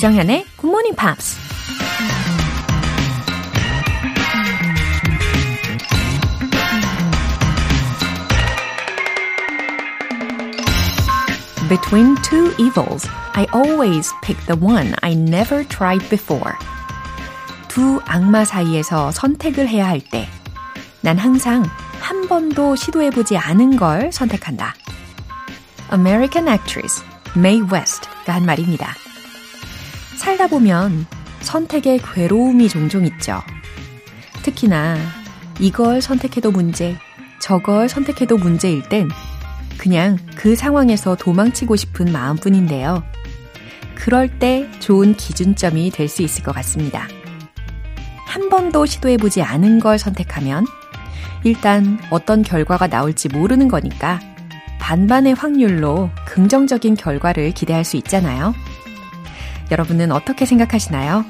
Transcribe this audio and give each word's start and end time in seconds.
Good 0.00 0.08
Morning 0.62 0.94
Pops. 0.96 1.36
Between 11.68 12.16
two 12.22 12.54
evils, 12.56 13.06
I 13.34 13.46
always 13.52 14.10
pick 14.22 14.38
the 14.46 14.56
one 14.56 14.94
I 15.02 15.12
never 15.12 15.68
tried 15.68 16.08
before. 16.08 16.54
두 17.68 18.00
악마 18.06 18.46
사이에서 18.46 19.10
선택을 19.10 19.68
해야 19.68 19.86
할 19.86 20.00
때, 20.00 20.26
난 21.02 21.18
항상 21.18 21.62
한 22.00 22.26
번도 22.26 22.74
시도해보지 22.76 23.36
않은 23.36 23.76
걸 23.76 24.10
선택한다. 24.12 24.74
American 25.92 26.48
actress 26.48 27.04
Mae 27.36 27.60
West가 27.60 28.32
한 28.32 28.46
말입니다. 28.46 28.94
살다 30.20 30.48
보면 30.48 31.06
선택의 31.40 32.00
괴로움이 32.00 32.68
종종 32.68 33.06
있죠. 33.06 33.40
특히나 34.42 34.98
이걸 35.58 36.02
선택해도 36.02 36.50
문제, 36.50 36.98
저걸 37.40 37.88
선택해도 37.88 38.36
문제일 38.36 38.82
땐 38.82 39.08
그냥 39.78 40.18
그 40.36 40.56
상황에서 40.56 41.16
도망치고 41.16 41.74
싶은 41.74 42.12
마음뿐인데요. 42.12 43.02
그럴 43.94 44.38
때 44.38 44.70
좋은 44.78 45.14
기준점이 45.14 45.90
될 45.90 46.06
수 46.06 46.20
있을 46.20 46.44
것 46.44 46.54
같습니다. 46.54 47.08
한 48.26 48.50
번도 48.50 48.84
시도해보지 48.84 49.40
않은 49.40 49.80
걸 49.80 49.98
선택하면 49.98 50.66
일단 51.44 51.98
어떤 52.10 52.42
결과가 52.42 52.88
나올지 52.88 53.30
모르는 53.30 53.68
거니까 53.68 54.20
반반의 54.80 55.32
확률로 55.32 56.10
긍정적인 56.26 56.96
결과를 56.96 57.52
기대할 57.52 57.84
수 57.86 57.96
있잖아요. 57.96 58.52
여러분은 59.70 60.12
어떻게 60.12 60.44
생각하시나요? 60.44 61.24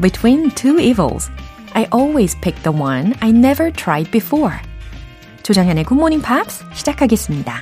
Between 0.00 0.50
two 0.50 0.78
evils, 0.78 1.30
I 1.72 1.86
always 1.94 2.36
pick 2.40 2.62
the 2.62 2.76
one 2.76 3.14
I 3.20 3.30
never 3.30 3.72
tried 3.72 4.10
before. 4.10 4.56
조정현의 5.42 5.84
Good 5.84 5.98
Morning 5.98 6.24
Pops 6.24 6.64
시작하겠습니다. 6.74 7.60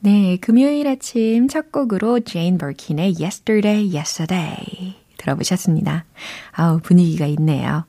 네, 0.00 0.36
금요일 0.40 0.86
아침 0.88 1.48
첫 1.48 1.72
곡으로 1.72 2.20
제인 2.20 2.58
버킨의 2.58 3.14
Yesterday, 3.18 3.94
Yesterday 3.94 4.96
들어보셨습니다. 5.18 6.04
아우, 6.52 6.80
분위기가 6.80 7.26
있네요. 7.26 7.86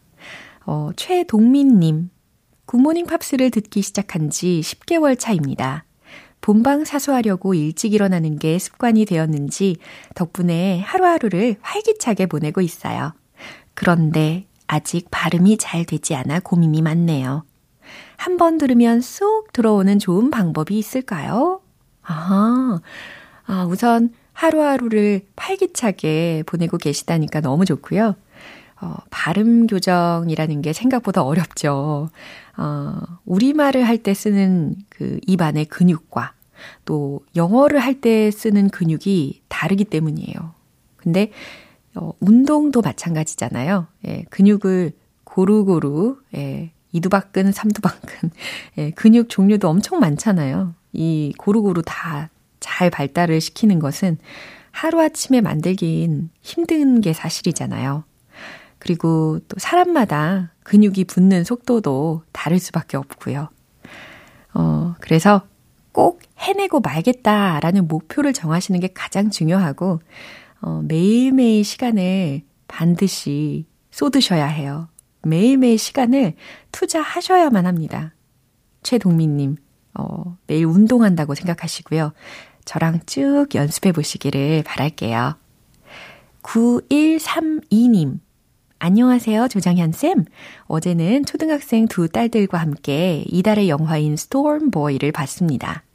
어, 0.66 0.89
최동민님, 0.95 2.09
굿모닝 2.66 3.05
팝스를 3.05 3.51
듣기 3.51 3.81
시작한 3.81 4.29
지 4.29 4.61
10개월 4.63 5.17
차입니다. 5.17 5.85
본방 6.48 6.86
사수하려고 6.86 7.56
일찍 7.56 7.94
일어나는 7.94 8.40
게 8.40 8.58
습관이 8.58 9.03
되었는지 9.03 9.76
덕분에 10.16 10.80
하루하루를 10.80 11.58
활기차게 11.59 12.28
보내고 12.28 12.62
있어요. 12.62 13.12
그런데 13.73 14.45
아직 14.66 15.09
발음이 15.12 15.58
잘 15.58 15.84
되지 15.84 16.16
않아 16.16 16.40
고민이 16.40 16.81
많네요. 16.81 17.44
한 18.16 18.38
번 18.38 18.58
들으면 18.58 19.02
쏙 19.02 19.52
들어오는 19.52 20.00
좋은 20.00 20.31
방법이 20.31 20.78
있을까요? 20.78 21.59
아하, 22.02 22.80
아, 23.45 23.66
우선 23.70 24.14
하루하루를 24.31 25.25
활기차게 25.36 26.44
보내고 26.45 26.78
계시다니까 26.78 27.42
너무 27.42 27.66
좋고요. 27.66 28.16
어, 28.80 28.95
발음 29.09 29.68
교정이라는 29.68 30.62
게 30.62 30.72
생각보다 30.72 31.23
어렵죠. 31.23 32.09
어, 32.56 33.00
우리말을 33.25 33.86
할 33.86 33.98
때 33.98 34.14
쓰는 34.14 34.75
그 34.88 35.20
입안의 35.28 35.66
근육과 35.66 36.36
또 36.86 37.22
영어를 37.36 37.79
할 37.79 38.01
때 38.01 38.29
쓰는 38.31 38.69
근육이 38.69 39.41
다르기 39.47 39.85
때문이에요. 39.85 40.53
근데 40.97 41.31
어, 41.95 42.13
운동도 42.19 42.81
마찬가지잖아요. 42.81 43.88
예, 44.07 44.23
근육을 44.29 44.91
고루고루 45.23 46.19
예, 46.35 46.72
이두박근, 46.91 47.51
삼두박근 47.51 48.31
예, 48.78 48.91
근육 48.91 49.29
종류도 49.29 49.68
엄청 49.68 50.00
많잖아요. 50.00 50.73
이 50.94 51.34
고루고루 51.38 51.81
다 51.85 52.29
잘 52.59 52.89
발달을 52.89 53.41
시키는 53.41 53.79
것은 53.79 54.18
하루아침에 54.72 55.41
만들긴 55.41 56.29
힘든 56.41 57.01
게 57.01 57.13
사실이잖아요. 57.13 58.03
그리고 58.79 59.39
또 59.47 59.57
사람마다 59.57 60.51
근육이 60.63 61.06
붙는 61.06 61.44
속도도 61.44 62.24
다를 62.31 62.59
수밖에 62.59 62.97
없고요. 62.97 63.50
어, 64.53 64.95
그래서 65.00 65.47
꼭 65.97 66.22
해내고 66.38 66.80
말겠다라는 66.81 67.88
목표를 67.88 68.31
정하시는 68.31 68.80
게 68.80 68.88
가장 68.94 69.31
중요하고, 69.31 70.00
어, 70.62 70.84
매일매일 70.88 71.63
시간을 71.63 72.44
반드시 72.68 73.66
쏟으셔야 73.90 74.46
해요. 74.46 74.90
매일매일 75.24 75.80
시간을 75.80 76.36
투자하셔야만 76.72 77.66
합니다. 77.66 78.13
최동민님, 78.84 79.56
어, 79.96 80.38
매일 80.46 80.66
운동한다고 80.66 81.34
생각하시고요. 81.34 82.13
저랑 82.63 83.00
쭉 83.07 83.47
연습해 83.56 83.91
보시기를 83.91 84.62
바랄게요. 84.68 85.36
9132님, 86.44 88.19
안녕하세요, 88.78 89.47
조장현쌤. 89.47 90.25
어제는 90.66 91.25
초등학생 91.25 91.88
두 91.88 92.07
딸들과 92.07 92.59
함께 92.59 93.24
이달의 93.30 93.68
영화인 93.68 94.16
스토음보이를 94.16 95.12
봤습니다. 95.12 95.87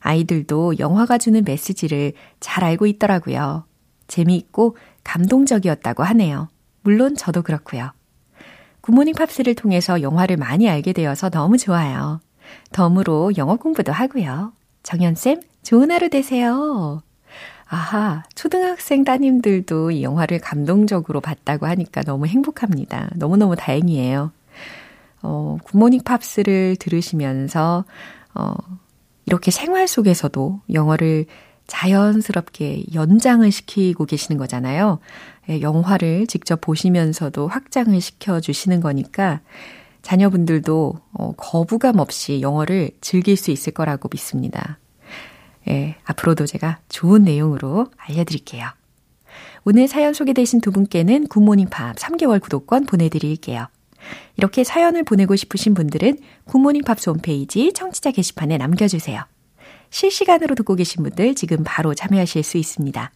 아이들도 0.00 0.78
영화가 0.78 1.18
주는 1.18 1.42
메시지를 1.44 2.12
잘 2.40 2.64
알고 2.64 2.86
있더라고요. 2.86 3.64
재미있고 4.08 4.76
감동적이었다고 5.04 6.02
하네요. 6.02 6.48
물론 6.82 7.16
저도 7.16 7.42
그렇고요. 7.42 7.92
굿모닝 8.80 9.14
팝스를 9.14 9.54
통해서 9.54 10.02
영화를 10.02 10.36
많이 10.36 10.68
알게 10.68 10.92
되어서 10.92 11.30
너무 11.30 11.58
좋아요. 11.58 12.20
덤으로 12.72 13.32
영어 13.36 13.56
공부도 13.56 13.92
하고요. 13.92 14.52
정현쌤, 14.82 15.40
좋은 15.62 15.90
하루 15.90 16.08
되세요. 16.08 17.02
아하, 17.68 18.24
초등학생 18.34 19.04
따님들도 19.04 19.92
이 19.92 20.02
영화를 20.02 20.40
감동적으로 20.40 21.20
봤다고 21.20 21.66
하니까 21.66 22.02
너무 22.02 22.26
행복합니다. 22.26 23.10
너무너무 23.14 23.54
다행이에요. 23.54 24.32
어, 25.22 25.58
굿모닝 25.64 26.02
팝스를 26.02 26.76
들으시면서, 26.80 27.84
어, 28.34 28.54
이렇게 29.30 29.52
생활 29.52 29.86
속에서도 29.86 30.60
영어를 30.72 31.26
자연스럽게 31.68 32.86
연장을 32.94 33.48
시키고 33.52 34.04
계시는 34.04 34.38
거잖아요. 34.38 34.98
예, 35.48 35.60
영화를 35.60 36.26
직접 36.26 36.60
보시면서도 36.60 37.46
확장을 37.46 37.98
시켜주시는 38.00 38.80
거니까 38.80 39.40
자녀분들도 40.02 40.94
어, 41.12 41.32
거부감 41.36 42.00
없이 42.00 42.40
영어를 42.40 42.90
즐길 43.00 43.36
수 43.36 43.52
있을 43.52 43.72
거라고 43.72 44.08
믿습니다. 44.12 44.80
예, 45.68 45.94
앞으로도 46.06 46.46
제가 46.46 46.80
좋은 46.88 47.22
내용으로 47.22 47.86
알려드릴게요. 47.98 48.66
오늘 49.64 49.86
사연 49.86 50.12
소개되신 50.12 50.60
두 50.60 50.72
분께는 50.72 51.28
굿모닝 51.28 51.68
팝 51.68 51.94
3개월 51.94 52.40
구독권 52.40 52.86
보내드릴게요. 52.86 53.68
이렇게 54.36 54.64
사연을 54.64 55.04
보내고 55.04 55.36
싶으신 55.36 55.74
분들은 55.74 56.18
굿모닝 56.46 56.82
팝스 56.82 57.10
홈페이지 57.10 57.72
청취자 57.72 58.10
게시판에 58.12 58.58
남겨주세요. 58.58 59.24
실시간으로 59.90 60.54
듣고 60.54 60.76
계신 60.76 61.02
분들 61.02 61.34
지금 61.34 61.58
바로 61.64 61.94
참여하실 61.94 62.42
수 62.42 62.58
있습니다. 62.58 63.10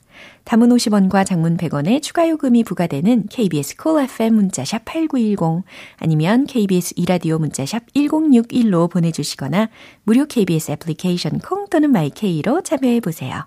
단문 0.44 0.68
50원과 0.68 1.24
장문 1.26 1.56
100원의 1.56 2.02
추가 2.02 2.28
요금이 2.28 2.64
부과되는 2.64 3.26
KBS 3.30 3.76
Cool 3.76 4.04
FM 4.04 4.34
문자샵 4.34 4.84
8910 4.84 5.64
아니면 5.96 6.46
KBS 6.46 6.94
2라디오 6.96 7.38
문자샵 7.38 7.92
1061로 7.94 8.90
보내주시거나 8.90 9.70
무료 10.02 10.26
KBS 10.26 10.72
애플리케이션 10.72 11.38
콩 11.38 11.68
또는 11.68 11.90
마이케이로 11.90 12.62
참여해 12.62 13.00
보세요. 13.00 13.46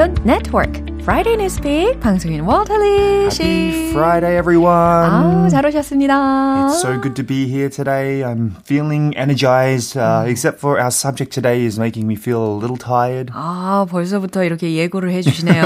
지구촌 0.00 0.14
네트워크. 0.24 0.80
Friday 1.02 1.36
Newspeak 1.36 2.00
방송인 2.00 2.40
워터리 2.40 3.30
씨. 3.30 3.42
Happy 3.42 3.90
Friday, 3.90 4.38
everyone. 4.38 5.10
아우, 5.10 5.48
잘 5.50 5.66
오셨습니다. 5.66 6.68
It's 6.68 6.80
so 6.80 6.98
good 7.00 7.14
to 7.14 7.24
be 7.24 7.46
here 7.46 7.68
today. 7.68 8.22
I'm 8.22 8.52
feeling 8.64 9.12
energized, 9.16 9.98
uh, 9.98 10.24
except 10.26 10.58
for 10.58 10.80
our 10.80 10.90
subject 10.90 11.34
today 11.34 11.66
is 11.66 11.78
making 11.78 12.06
me 12.06 12.16
feel 12.16 12.40
a 12.40 12.56
little 12.56 12.78
tired. 12.78 13.30
아, 13.34 13.86
벌써부터 13.90 14.44
이렇게 14.44 14.74
예고를 14.74 15.12
해주시네요. 15.12 15.64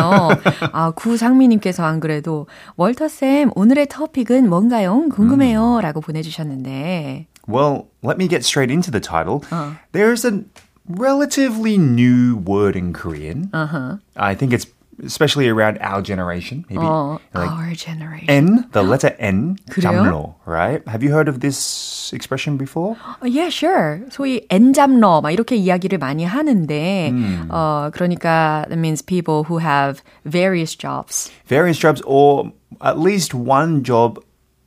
아, 0.72 0.90
구상미님께서 0.90 1.84
안 1.84 2.00
그래도, 2.00 2.48
월터 2.76 3.08
쌤, 3.08 3.50
오늘의 3.54 3.86
토픽은 3.86 4.48
뭔가요? 4.48 5.08
궁금해요. 5.10 5.80
라고 5.80 6.00
보내주셨는데. 6.00 7.26
Well, 7.46 7.88
let 8.02 8.16
me 8.16 8.26
get 8.26 8.42
straight 8.42 8.72
into 8.72 8.90
the 8.90 9.00
title. 9.00 9.42
Uh. 9.52 9.74
There's 9.92 10.24
a 10.24 10.42
relatively 10.87 11.77
new 11.77 12.37
word 12.37 12.75
in 12.75 12.93
Korean. 12.93 13.49
Uh-huh. 13.53 13.97
I 14.15 14.35
think 14.35 14.53
it's 14.53 14.65
especially 15.05 15.47
around 15.47 15.77
our 15.79 16.01
generation, 16.01 16.65
maybe 16.69 16.81
어, 16.83 17.19
like 17.33 17.49
our 17.49 17.73
generation. 17.73 18.29
N, 18.29 18.69
the 18.71 18.83
letter 18.83 19.15
N, 19.19 19.57
그래요? 19.69 20.03
jamno, 20.03 20.35
right? 20.45 20.85
Have 20.87 21.03
you 21.03 21.11
heard 21.11 21.27
of 21.27 21.39
this 21.39 22.11
expression 22.13 22.57
before? 22.57 22.95
어, 23.21 23.23
yeah, 23.23 23.49
sure. 23.49 24.01
소위 24.11 24.45
엔잡러 24.49 25.21
막 25.21 25.31
이렇게 25.31 25.55
이야기를 25.55 25.97
많이 25.99 26.25
하는데 26.25 27.13
어 27.49 27.89
그러니까 27.93 28.65
that 28.67 28.77
means 28.77 29.01
people 29.01 29.43
who 29.45 29.59
have 29.59 30.01
various 30.25 30.75
jobs. 30.75 31.31
Various 31.47 31.77
jobs 31.79 32.01
or 32.05 32.51
at 32.81 32.99
least 32.99 33.33
one 33.33 33.83
job 33.83 34.19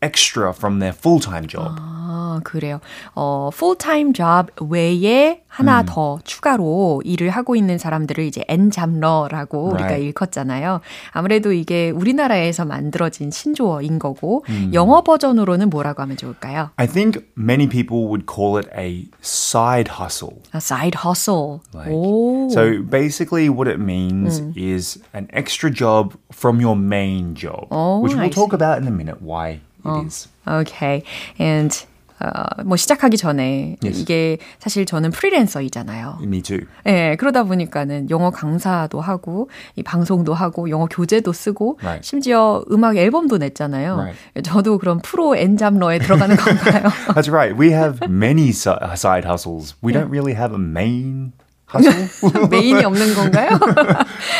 extra 0.06 0.50
from 0.52 0.80
their 0.80 0.92
full-time 0.92 1.46
job. 1.46 1.76
아, 1.78 2.40
그래요. 2.42 2.80
어, 3.14 3.50
full-time 3.52 4.12
job 4.12 4.50
외에 4.60 5.42
하나 5.46 5.84
더 5.84 6.18
추가로 6.24 7.02
일을 7.04 7.28
하고 7.30 7.54
있는 7.54 7.76
사람들을 7.78 8.24
이제 8.24 8.42
엔잡러라고 8.48 9.68
우리가 9.68 9.84
Right. 9.84 10.06
일컫잖아요. 10.06 10.80
아무래도 11.12 11.52
이게 11.52 11.90
우리나라에서 11.90 12.64
만들어진 12.64 13.30
신조어인 13.30 13.98
거고 13.98 14.44
영어 14.72 15.02
버전으로는 15.02 15.68
뭐라고 15.70 16.02
하면 16.02 16.16
좋을까요? 16.16 16.70
I 16.76 16.86
think 16.88 17.20
many 17.36 17.68
people 17.68 18.06
would 18.08 18.24
call 18.26 18.56
it 18.58 18.68
a 18.76 19.08
side 19.22 19.92
hustle. 20.00 20.40
A 20.54 20.58
side 20.60 20.98
hustle. 21.04 21.60
Like, 21.74 21.92
오. 21.92 22.48
So 22.50 22.82
basically, 22.82 23.48
what 23.50 23.68
it 23.70 23.78
means 23.78 24.42
is 24.56 24.98
an 25.14 25.28
extra 25.32 25.70
job 25.70 26.14
from 26.32 26.60
your 26.60 26.74
main 26.76 27.34
job, 27.36 27.68
Oh, 27.70 28.00
which 28.00 28.16
I 28.16 28.26
we'll 28.26 28.30
talk 28.34 28.52
about 28.52 28.80
in 28.82 28.88
a 28.88 28.90
minute 28.90 29.20
why 29.22 29.60
it 29.85 30.05
is. 30.07 30.27
Okay. 30.47 31.03
And 31.39 31.85
어, 32.19 32.63
뭐 32.65 32.77
시작하기 32.77 33.15
전에 33.15 33.75
Yes. 33.83 34.01
이게 34.01 34.39
사실 34.57 34.87
저는 34.87 35.11
프리랜서이잖아요. 35.11 36.17
Me 36.23 36.41
too. 36.41 36.61
예, 36.87 37.15
그러다 37.19 37.43
보니까는 37.43 38.09
영어 38.09 38.31
강사도 38.31 38.99
하고 39.01 39.51
이 39.75 39.83
방송도 39.83 40.33
하고 40.33 40.67
영어 40.71 40.87
교재도 40.87 41.31
쓰고 41.31 41.77
Right. 41.79 42.01
심지어 42.03 42.63
음악 42.71 42.97
앨범도 42.97 43.37
냈잖아요. 43.37 43.93
Right. 43.97 44.41
저도 44.43 44.79
그런 44.79 44.99
프로 44.99 45.35
엔잡러에 45.35 45.99
들어가는 45.99 46.35
건가요? 46.37 46.89
That's 47.13 47.29
right. 47.31 47.53
We 47.55 47.71
have 47.71 47.99
many 48.09 48.49
si- 48.49 48.71
uh, 48.71 48.93
side 48.95 49.23
hustles. 49.27 49.75
We 49.83 49.93
don't 49.93 50.09
really 50.09 50.33
have 50.33 50.55
a 50.55 50.59
main 50.59 51.33
hustle. 51.72 52.48
메인이 52.50 52.84
없는 52.84 53.14
건가요? 53.14 53.58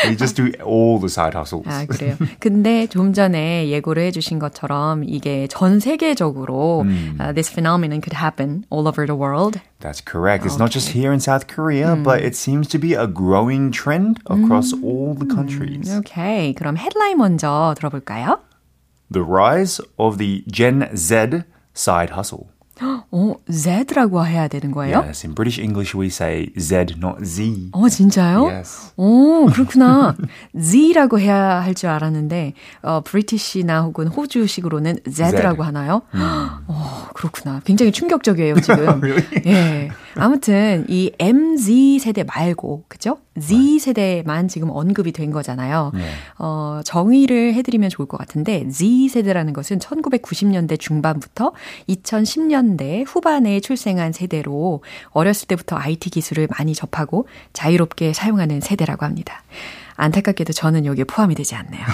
we 0.05 0.15
just 0.15 0.35
do 0.35 0.51
all 0.61 0.99
the 0.99 1.09
side 1.09 1.33
hustles. 1.35 1.67
아, 1.67 1.85
그래요. 1.85 2.15
근데 2.39 2.85
좀 2.87 3.13
전에 3.13 3.69
예고를 3.69 4.03
해주신 4.03 4.39
것처럼 4.39 5.03
이게 5.03 5.47
전 5.47 5.79
세계적으로 5.79 6.85
uh, 7.19 7.33
this 7.33 7.49
phenomenon 7.51 8.01
could 8.01 8.13
happen 8.15 8.65
all 8.71 8.87
over 8.87 9.07
the 9.07 9.15
world. 9.17 9.59
That's 9.79 9.99
correct. 9.99 10.45
It's 10.45 10.59
not 10.59 10.71
just 10.71 10.89
here 10.89 11.11
in 11.11 11.19
South 11.19 11.47
Korea, 11.47 11.95
but 11.95 12.21
it 12.21 12.35
seems 12.35 12.67
to 12.69 12.79
be 12.79 12.93
a 12.93 13.07
growing 13.07 13.71
trend 13.71 14.19
across 14.29 14.71
all 14.73 15.15
the 15.17 15.25
countries. 15.25 15.89
오케이. 15.89 16.53
그럼 16.53 16.77
헤드라인 16.77 17.17
먼저 17.17 17.73
들어볼까요? 17.77 18.39
The 19.11 19.23
rise 19.25 19.81
of 19.97 20.17
the 20.17 20.43
Gen 20.49 20.89
Z 20.95 21.43
side 21.73 22.13
hustle. 22.15 22.47
어, 22.80 23.34
Z라고 23.50 24.24
해야 24.26 24.48
되는 24.48 24.70
거예요? 24.70 24.98
Yes, 25.00 25.26
in 25.26 25.34
British 25.34 25.60
English 25.60 25.96
we 25.98 26.06
say 26.08 26.48
Z, 26.58 26.94
not 26.98 27.24
Z. 27.24 27.70
어, 27.72 27.88
진짜요? 27.88 28.44
Yes. 28.46 28.92
오, 28.96 29.46
그렇구나. 29.46 30.14
Z라고 30.58 31.18
해야 31.20 31.60
할 31.62 31.74
줄 31.74 31.88
알았는데, 31.90 32.54
어, 32.82 33.00
브리티시나 33.02 33.82
혹은 33.82 34.08
호주식으로는 34.08 34.98
Z라고 35.10 35.62
Z. 35.62 35.66
하나요? 35.66 36.02
어, 36.14 37.08
그렇구나. 37.14 37.60
굉장히 37.64 37.92
충격적이에요, 37.92 38.60
지금. 38.60 39.00
예. 39.46 39.90
아무튼, 40.16 40.84
이 40.88 41.12
MZ 41.18 41.98
세대 42.00 42.24
말고, 42.24 42.84
그죠? 42.88 43.18
Z 43.40 43.78
세대만 43.78 44.48
지금 44.48 44.70
언급이 44.70 45.12
된 45.12 45.30
거잖아요. 45.30 45.92
어, 46.38 46.80
정의를 46.84 47.54
해드리면 47.54 47.90
좋을 47.90 48.06
것 48.06 48.16
같은데, 48.16 48.68
Z 48.68 49.08
세대라는 49.08 49.52
것은 49.52 49.78
1990년대 49.78 50.78
중반부터 50.78 51.52
2010년대 51.88 53.04
후반에 53.06 53.60
출생한 53.60 54.12
세대로 54.12 54.82
어렸을 55.10 55.48
때부터 55.48 55.76
IT 55.76 56.10
기술을 56.10 56.48
많이 56.58 56.74
접하고 56.74 57.26
자유롭게 57.52 58.12
사용하는 58.12 58.60
세대라고 58.60 59.04
합니다. 59.04 59.42
안타깝게도 59.98 60.52
저는 60.52 60.86
여기에 60.86 61.04
포함이 61.04 61.34
되지 61.34 61.56
않네요. 61.56 61.84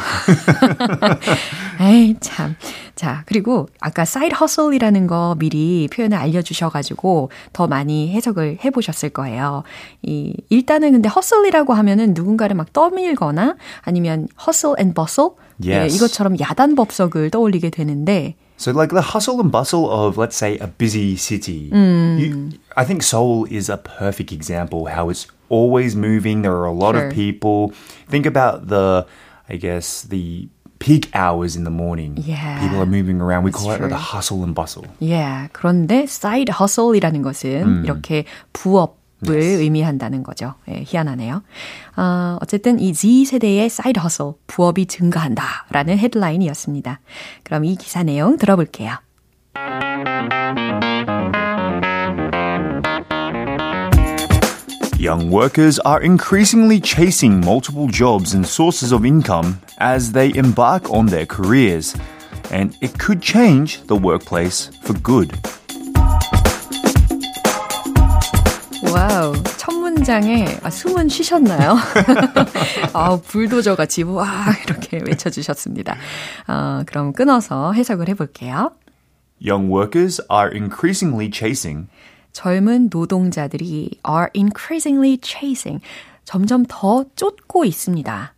에이, 1.80 2.16
참. 2.20 2.54
자, 2.94 3.22
그리고 3.26 3.68
아까 3.80 4.02
side 4.02 4.36
hustle이라는 4.40 5.06
거 5.06 5.34
미리 5.38 5.88
표현을 5.90 6.16
알려주셔가지고 6.18 7.30
더 7.52 7.66
많이 7.66 8.12
해석을 8.12 8.58
해보셨을 8.62 9.08
거예요. 9.08 9.64
이, 10.02 10.34
일단은 10.50 10.92
근데 10.92 11.08
hustle이라고 11.08 11.72
하면은 11.72 12.12
누군가를 12.14 12.54
막 12.54 12.72
떠밀거나 12.72 13.56
아니면 13.80 14.28
hustle 14.38 14.76
and 14.78 14.94
bustle? 14.94 15.30
예. 15.64 15.86
이것처럼 15.86 16.38
야단 16.38 16.74
법석을 16.74 17.30
떠올리게 17.30 17.70
되는데, 17.70 18.36
So, 18.56 18.70
like 18.70 18.94
the 18.94 19.02
hustle 19.02 19.40
and 19.40 19.50
bustle 19.50 19.90
of, 19.90 20.16
let's 20.16 20.36
say, 20.36 20.56
a 20.60 20.68
busy 20.68 21.16
city. 21.16 21.70
You, 21.72 22.50
I 22.76 22.84
think 22.84 23.02
Seoul 23.02 23.46
is 23.50 23.68
a 23.68 23.76
perfect 23.76 24.30
example 24.30 24.86
how 24.86 25.10
it's 25.10 25.26
always 25.49 25.94
moving. 25.96 26.43
There 26.43 26.52
are 26.56 26.67
a 26.67 26.73
lot 26.73 26.94
Sure. 26.94 27.06
of 27.08 27.12
people. 27.14 27.73
Think 28.08 28.26
about 28.26 28.69
the, 28.69 29.06
I 29.49 29.56
guess, 29.56 30.02
the 30.08 30.49
peak 30.79 31.08
hours 31.14 31.56
in 31.56 31.64
the 31.64 31.70
morning. 31.70 32.17
Yeah, 32.19 32.61
People 32.61 32.79
are 32.81 32.87
moving 32.87 33.20
around. 33.20 33.44
We 33.44 33.52
call 33.52 33.70
it 33.73 33.79
true. 33.79 33.88
the 33.88 33.96
hustle 33.96 34.43
and 34.44 34.55
bustle. 34.55 34.85
예, 35.02 35.49
그런데 35.52 36.02
side 36.05 36.52
hustle이라는 36.52 37.23
것은 37.23 37.85
이렇게 37.85 38.25
부업을 38.52 38.94
의미한다는 39.35 40.23
거죠. 40.23 40.55
예, 40.69 40.82
희한하네요. 40.85 41.43
어, 41.97 42.38
어쨌든 42.42 42.78
이 42.80 42.92
Z 42.92 43.25
세대의 43.25 43.66
side 43.66 44.00
hustle, 44.02 44.35
부업이 44.47 44.87
증가한다라는 44.87 45.97
헤드라인이었습니다. 45.99 47.00
그럼 47.45 47.64
이 47.64 47.76
기사 47.76 48.02
내용 48.02 48.37
들어볼게요. 48.37 48.99
Young 55.03 55.31
workers 55.31 55.79
are 55.79 56.01
increasingly 56.01 56.79
chasing 56.81 57.39
multiple 57.39 57.88
jobs 57.88 58.34
and 58.34 58.46
sources 58.46 58.91
of 58.91 59.05
income 59.05 59.62
as 59.77 60.12
they 60.12 60.34
embark 60.36 60.89
on 60.91 61.08
their 61.08 61.25
careers. 61.25 61.96
And 62.51 62.75
it 62.81 63.00
could 63.00 63.22
change 63.22 63.81
the 63.88 63.96
workplace 63.96 64.69
for 64.84 64.93
good. 65.00 65.31
와우, 68.91 69.34
첫 69.58 69.72
문장에 69.74 70.58
아, 70.63 70.69
숨은 70.69 71.10
쉬셨나요? 71.10 71.77
아, 72.93 73.15
불도저 73.17 73.75
같이 73.75 74.03
와 74.03 74.25
이렇게 74.65 75.00
외쳐주셨습니다. 75.05 75.96
어, 76.48 76.84
그럼 76.86 77.13
끊어서 77.13 77.72
해석을 77.72 78.10
해볼게요. 78.10 78.72
Young 79.41 79.72
workers 79.72 80.19
are 80.29 80.51
increasingly 80.51 81.29
chasing 81.31 81.88
젊은 82.35 82.91
노동자들이 82.93 83.99
are 84.07 84.26
increasingly 84.37 85.19
chasing 85.23 85.83
점점 86.25 86.67
더 86.69 87.05
쫓고 87.17 87.64
있습니다. 87.64 88.35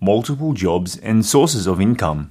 multiple 0.00 0.54
jobs 0.54 0.98
and 1.04 1.26
sources 1.26 1.68
of 1.68 1.80
income. 1.82 2.28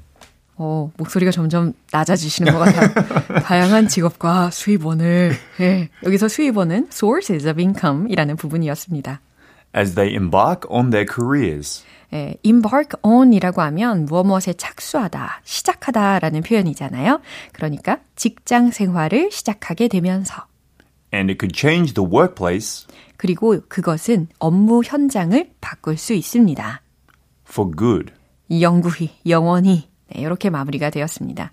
어, 0.58 0.90
목소리가 0.98 1.32
점점 1.32 1.74
낮아지시는 1.92 2.54
것 2.54 2.60
같아요. 2.60 2.90
다양한 3.44 3.90
직업과 3.90 4.52
수입원을, 4.52 5.34
예, 5.60 5.90
여기서 6.04 6.30
수입원은 6.30 6.88
sources 6.92 7.46
of 7.48 7.60
income이라는 7.60 8.38
부분이었습니다. 8.38 9.20
as 9.76 9.96
they 9.96 10.16
embark 10.16 10.62
on 10.70 10.92
their 10.92 11.06
careers. 11.14 11.84
예, 12.14 12.38
embark 12.44 12.98
on이라고 13.04 13.62
하면 13.64 14.06
무엇 14.06 14.24
무엇에 14.24 14.54
착수하다, 14.54 15.42
시작하다라는 15.44 16.44
표현이잖아요. 16.44 17.20
그러니까 17.52 18.00
직장 18.16 18.72
생활을 18.72 19.32
시작하게 19.32 19.90
되면서 19.90 20.46
And 21.16 21.32
it 21.32 21.40
could 21.40 21.56
change 21.56 21.94
the 21.94 22.06
workplace 22.06 22.86
그리고 23.16 23.58
그것은 23.70 24.28
업무 24.40 24.82
현장을 24.84 25.52
바꿀 25.62 25.98
수 25.98 26.14
있습니다. 26.14 26.82
for 27.48 27.72
good. 27.74 28.12
영구히, 28.52 29.12
영원히 29.26 29.90
네, 30.14 30.22
이렇게 30.22 30.50
마무리가 30.50 30.92
되었습니다. 30.92 31.52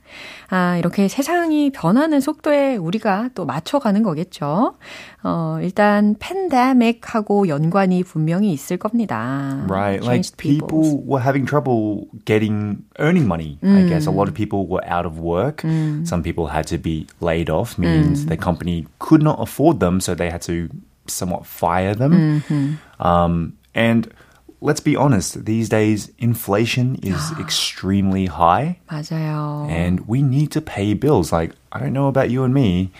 아, 0.51 0.77
이렇게 0.77 1.09
세상이 1.09 1.71
변하는 1.71 2.21
속도에 2.21 2.77
우리가 2.77 3.31
또 3.35 3.47
맞춰가는 3.47 4.03
거겠죠. 4.03 4.75
어, 5.23 5.59
일단 5.63 6.15
팬데믹하고 6.19 7.49
연관이 7.49 8.03
분명히 8.03 8.53
있을 8.53 8.77
겁니다. 8.77 9.65
Right, 9.69 10.05
like 10.05 10.37
people 10.37 11.03
were 11.07 11.23
having 11.23 11.47
trouble 11.47 12.09
getting 12.27 12.85
earning 12.99 13.27
money. 13.27 13.59
음. 13.63 13.77
I 13.77 13.89
guess 13.89 14.07
a 14.07 14.13
lot 14.13 14.29
of 14.29 14.35
people 14.35 14.67
were 14.69 14.85
out 14.87 15.07
of 15.07 15.19
work. 15.19 15.63
음. 15.65 16.05
Some 16.07 16.23
people 16.23 16.53
had 16.53 16.67
to 16.69 16.77
be 16.77 17.07
laid 17.21 17.51
off, 17.51 17.79
means 17.79 18.25
음. 18.25 18.29
the 18.29 18.37
company 18.37 18.87
could 18.99 19.23
not 19.23 19.41
afford 19.41 19.81
them, 19.81 20.01
so 20.01 20.15
they 20.15 20.29
had 20.31 20.43
to 20.43 20.69
somewhat 21.07 21.47
fire 21.47 21.95
them. 21.95 22.13
Mm-hmm. 22.13 23.05
Um, 23.05 23.55
and 23.75 24.13
let's 24.62 24.80
be 24.80 24.96
honest, 24.96 25.46
these 25.46 25.70
days 25.70 26.12
inflation 26.18 26.96
is 27.04 27.32
extremely 27.40 28.26
high. 28.26 28.80
맞아요. 28.90 29.70
And 29.70 30.08
we 30.08 30.22
need 30.22 30.52
to 30.52 30.62
pay 30.62 30.94
bills. 30.94 31.32
Like, 31.32 31.54
I 31.72 31.80
don't 31.80 31.94
know 31.94 32.08
about 32.08 32.30
you 32.32 32.44
and 32.44 32.54
me, 32.54 32.92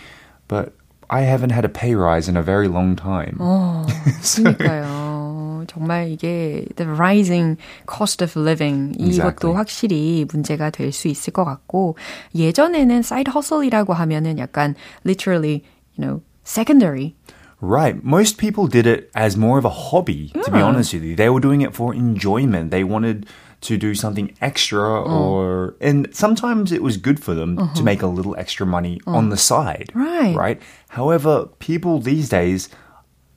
but 0.46 0.72
I 1.10 1.22
haven't 1.22 1.50
had 1.50 1.64
a 1.64 1.68
pay 1.68 1.94
rise 1.94 2.28
in 2.28 2.36
a 2.36 2.42
very 2.42 2.68
long 2.68 2.94
time. 2.94 3.36
어, 3.40 3.86
그러니까요. 4.22 5.64
정말 5.66 6.08
이게 6.12 6.66
the 6.76 6.86
rising 6.88 7.56
cost 7.86 8.22
of 8.22 8.36
living 8.36 8.94
이것도 8.94 9.08
exactly. 9.08 9.54
확실히 9.54 10.24
문제가 10.30 10.70
될 10.70 10.92
수 10.92 11.08
있을 11.08 11.32
것 11.32 11.44
같고 11.44 11.96
예전에는 12.34 12.98
side 12.98 13.32
hustle이라고 13.34 13.94
하면은 13.94 14.38
약간 14.38 14.74
literally, 15.04 15.64
you 15.96 16.04
know, 16.06 16.22
secondary 16.44 17.14
Right. 17.63 18.03
Most 18.03 18.37
people 18.37 18.67
did 18.67 18.85
it 18.85 19.09
as 19.15 19.37
more 19.37 19.57
of 19.57 19.63
a 19.63 19.69
hobby, 19.69 20.33
yeah. 20.35 20.41
to 20.41 20.51
be 20.51 20.59
honest 20.59 20.93
with 20.93 21.03
you. 21.03 21.15
They 21.15 21.29
were 21.29 21.39
doing 21.39 21.61
it 21.61 21.73
for 21.73 21.93
enjoyment. 21.95 22.71
They 22.71 22.83
wanted 22.83 23.25
to 23.61 23.77
do 23.77 23.95
something 23.95 24.35
extra 24.41 25.01
oh. 25.01 25.05
or 25.05 25.75
and 25.79 26.13
sometimes 26.13 26.73
it 26.73 26.83
was 26.83 26.97
good 26.97 27.23
for 27.23 27.33
them 27.33 27.73
to 27.75 27.81
make 27.81 28.01
a 28.01 28.07
little 28.07 28.35
extra 28.35 28.65
money 28.65 28.99
oh. 29.07 29.15
on 29.15 29.29
the 29.29 29.37
side. 29.37 29.91
Right. 29.93 30.35
Right? 30.35 30.61
However, 30.89 31.47
people 31.59 31.99
these 31.99 32.27
days 32.27 32.67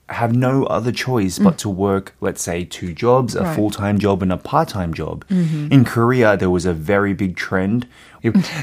have 0.08 0.34
no 0.34 0.64
other 0.64 0.90
choice 0.90 1.38
but 1.38 1.54
mm. 1.54 1.58
to 1.58 1.68
work, 1.68 2.14
let's 2.20 2.42
say, 2.42 2.64
two 2.64 2.92
jobs, 2.92 3.36
a 3.36 3.42
right. 3.42 3.56
full-time 3.56 3.98
job 3.98 4.22
and 4.22 4.32
a 4.32 4.36
part-time 4.36 4.94
job. 4.94 5.26
Mm-hmm. 5.28 5.72
In 5.72 5.84
Korea, 5.84 6.36
there 6.36 6.50
was 6.50 6.64
a 6.64 6.72
very 6.72 7.12
big 7.12 7.36
trend. 7.36 7.86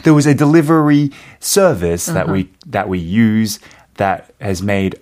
there 0.04 0.14
was 0.14 0.26
a 0.26 0.34
delivery 0.34 1.12
service 1.40 2.10
uh-huh. 2.10 2.18
that 2.18 2.30
we 2.30 2.50
that 2.66 2.90
we 2.90 3.00
use 3.00 3.60
that 3.96 4.34
has 4.42 4.62
made 4.62 5.00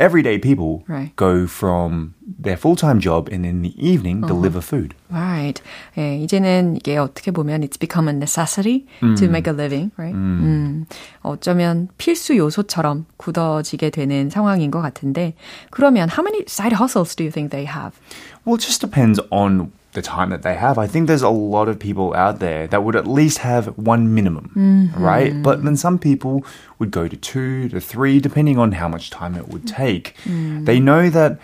everyday 0.00 0.38
people 0.38 0.84
right. 0.86 1.14
go 1.16 1.46
from 1.46 2.14
their 2.38 2.56
full-time 2.56 3.00
job 3.00 3.28
and 3.32 3.46
in 3.46 3.62
the 3.62 3.72
evening 3.76 4.22
uh-huh. 4.22 4.28
deliver 4.28 4.60
food. 4.60 4.94
Right. 5.10 5.60
예, 5.96 6.18
이제는 6.18 6.76
이게 6.76 6.98
어떻게 6.98 7.30
보면 7.30 7.62
it's 7.62 7.78
become 7.78 8.08
a 8.08 8.12
necessity 8.12 8.86
음. 9.02 9.16
to 9.16 9.26
make 9.28 9.46
a 9.46 9.54
living, 9.54 9.90
right? 9.96 10.14
음. 10.14 10.40
음. 10.42 10.86
어쩌면 11.22 11.88
필수 11.98 12.36
요소처럼 12.36 13.06
굳어지게 13.16 13.90
되는 13.90 14.28
상황인 14.30 14.70
것 14.70 14.82
같은데 14.82 15.34
그러면 15.70 16.08
how 16.10 16.22
many 16.22 16.44
side 16.46 16.74
hustles 16.74 17.14
do 17.16 17.24
you 17.24 17.30
think 17.30 17.50
they 17.50 17.64
have? 17.64 17.98
Well, 18.44 18.56
it 18.56 18.60
just 18.60 18.80
depends 18.80 19.20
on 19.30 19.72
the 19.93 20.01
time 20.01 20.29
that 20.29 20.41
they 20.41 20.55
have. 20.55 20.77
I 20.77 20.87
think 20.87 21.07
there's 21.07 21.21
a 21.21 21.29
lot 21.29 21.67
of 21.67 21.77
people 21.77 22.13
out 22.13 22.39
there 22.39 22.67
that 22.67 22.83
would 22.83 22.95
at 22.95 23.07
least 23.07 23.39
have 23.39 23.77
one 23.77 24.13
minimum, 24.13 24.51
mm-hmm. 24.55 25.03
right? 25.03 25.41
But 25.43 25.63
then 25.63 25.75
some 25.75 25.99
people 25.99 26.45
would 26.79 26.91
go 26.91 27.07
to 27.07 27.17
two 27.17 27.69
to 27.69 27.81
three, 27.81 28.19
depending 28.19 28.57
on 28.57 28.73
how 28.73 28.87
much 28.87 29.09
time 29.09 29.35
it 29.35 29.49
would 29.49 29.67
take. 29.67 30.15
Mm. 30.23 30.65
They 30.65 30.79
know 30.79 31.09
that 31.09 31.39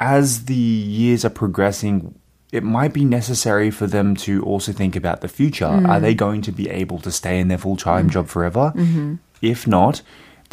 as 0.00 0.46
the 0.46 0.54
years 0.54 1.24
are 1.24 1.30
progressing, 1.30 2.18
it 2.52 2.62
might 2.62 2.92
be 2.92 3.04
necessary 3.04 3.70
for 3.70 3.86
them 3.86 4.14
to 4.16 4.42
also 4.44 4.72
think 4.72 4.96
about 4.96 5.20
the 5.20 5.28
future. 5.28 5.66
Mm. 5.66 5.88
Are 5.88 6.00
they 6.00 6.14
going 6.14 6.40
to 6.42 6.52
be 6.52 6.70
able 6.70 7.00
to 7.00 7.10
stay 7.10 7.38
in 7.38 7.48
their 7.48 7.58
full 7.58 7.76
time 7.76 8.08
mm. 8.08 8.12
job 8.12 8.28
forever? 8.28 8.72
Mm-hmm. 8.74 9.16
If 9.42 9.66
not, 9.66 10.02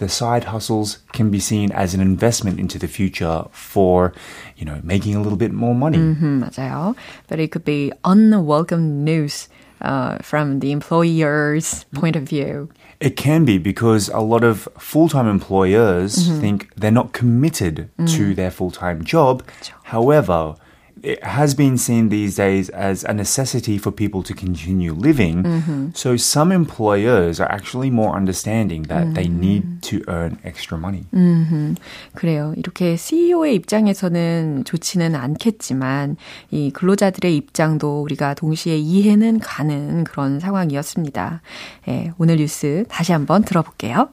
the 0.01 0.09
side 0.09 0.45
hustles 0.45 0.99
can 1.13 1.31
be 1.31 1.41
seen 1.41 1.73
as 1.73 1.95
an 1.95 2.01
investment 2.01 2.61
into 2.61 2.79
the 2.79 2.89
future 2.89 3.45
for, 3.51 4.13
you 4.57 4.65
know, 4.65 4.81
making 4.83 5.15
a 5.15 5.23
little 5.23 5.39
bit 5.39 5.53
more 5.53 5.75
money. 5.75 5.99
Mm-hmm, 5.99 6.45
맞아요. 6.45 6.95
But 7.29 7.41
it 7.41 7.51
could 7.51 7.65
be 7.65 7.93
unwelcome 8.05 9.05
news 9.05 9.49
uh, 9.81 10.19
from 10.19 10.61
the 10.61 10.73
employer's 10.73 11.85
point 11.95 12.17
of 12.17 12.25
view. 12.25 12.69
It 13.01 13.17
can 13.17 13.45
be 13.45 13.59
because 13.59 14.09
a 14.09 14.21
lot 14.21 14.45
of 14.45 14.69
full 14.79 15.09
time 15.09 15.29
employers 15.29 16.17
mm-hmm. 16.17 16.41
think 16.41 16.75
they're 16.77 16.91
not 16.91 17.13
committed 17.13 17.91
mm. 17.99 18.09
to 18.17 18.35
their 18.35 18.51
full 18.51 18.71
time 18.71 19.05
job. 19.05 19.45
그렇죠. 19.47 19.75
However, 19.85 20.57
it 21.04 21.24
has 21.24 21.54
been 21.54 21.78
seen 21.78 22.10
these 22.10 22.36
days 22.36 22.70
as 22.70 23.04
a 23.04 23.14
necessity 23.14 23.78
for 23.78 23.92
people 23.92 24.24
to 24.24 24.34
continue 24.34 24.94
living. 24.94 25.44
Mm-hmm. 25.44 25.90
So 25.94 26.18
some 26.18 26.52
employers 26.52 27.40
are 27.40 27.52
actually 27.52 27.90
more 27.90 28.16
understanding 28.16 28.84
that 28.84 29.06
mm-hmm. 29.06 29.14
they 29.14 29.28
need 29.28 29.82
to 29.84 30.04
earn 30.08 30.38
extra 30.44 30.78
money. 30.78 31.06
Mm-hmm. 31.14 31.76
그래요. 32.16 32.54
이렇게 32.58 32.96
CEO의 32.96 33.56
입장에서는 33.56 34.64
좋지는 34.66 35.16
않겠지만 35.16 36.18
이 36.52 36.72
근로자들의 36.72 37.36
입장도 37.36 38.02
우리가 38.04 38.34
동시에 38.34 38.78
이해는 38.78 39.40
가는 39.40 40.04
그런 40.04 40.40
상황이었습니다. 40.40 41.42
예, 41.88 42.12
오늘 42.18 42.38
뉴스 42.38 42.86
다시 42.90 43.12
한번 43.12 43.44
들어볼게요. 43.44 44.10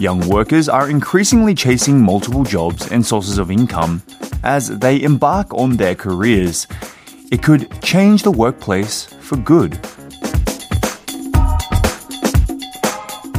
Young 0.00 0.28
workers 0.28 0.68
are 0.68 0.90
increasingly 0.90 1.54
chasing 1.54 1.98
multiple 2.00 2.44
jobs 2.44 2.92
and 2.92 3.04
sources 3.04 3.38
of 3.38 3.50
income 3.50 4.02
as 4.44 4.68
they 4.68 5.02
embark 5.02 5.52
on 5.54 5.76
their 5.76 5.94
careers. 5.94 6.66
It 7.32 7.42
could 7.42 7.68
change 7.82 8.22
the 8.22 8.30
workplace 8.30 9.06
for 9.20 9.36
good. 9.36 9.80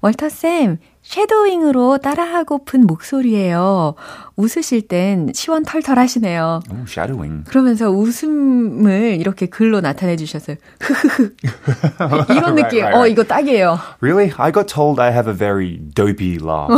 월터쌤, 0.00 0.78
섀도잉으로 1.07 1.99
따라하고픈 1.99 2.85
목소리예요. 2.85 3.95
웃으실 4.35 4.87
땐 4.89 5.31
시원 5.33 5.63
털털 5.63 5.97
하시네요. 5.97 6.59
오, 6.69 6.85
섀도잉. 6.85 7.45
그러면서 7.47 7.89
웃음을 7.89 9.17
이렇게 9.17 9.45
글로 9.45 9.79
나타내 9.79 10.17
주셨어요. 10.17 10.57
이런 12.29 12.55
느낌. 12.55 12.83
right, 12.83 12.83
right, 12.83 12.83
right. 12.83 12.97
어, 12.97 13.07
이거 13.07 13.23
딱이에요. 13.23 13.79
Really? 14.01 14.33
I 14.37 14.51
got 14.51 14.67
told 14.67 15.01
I 15.01 15.11
have 15.11 15.31
a 15.31 15.37
very 15.37 15.79
dopey 15.95 16.39
laugh. 16.41 16.75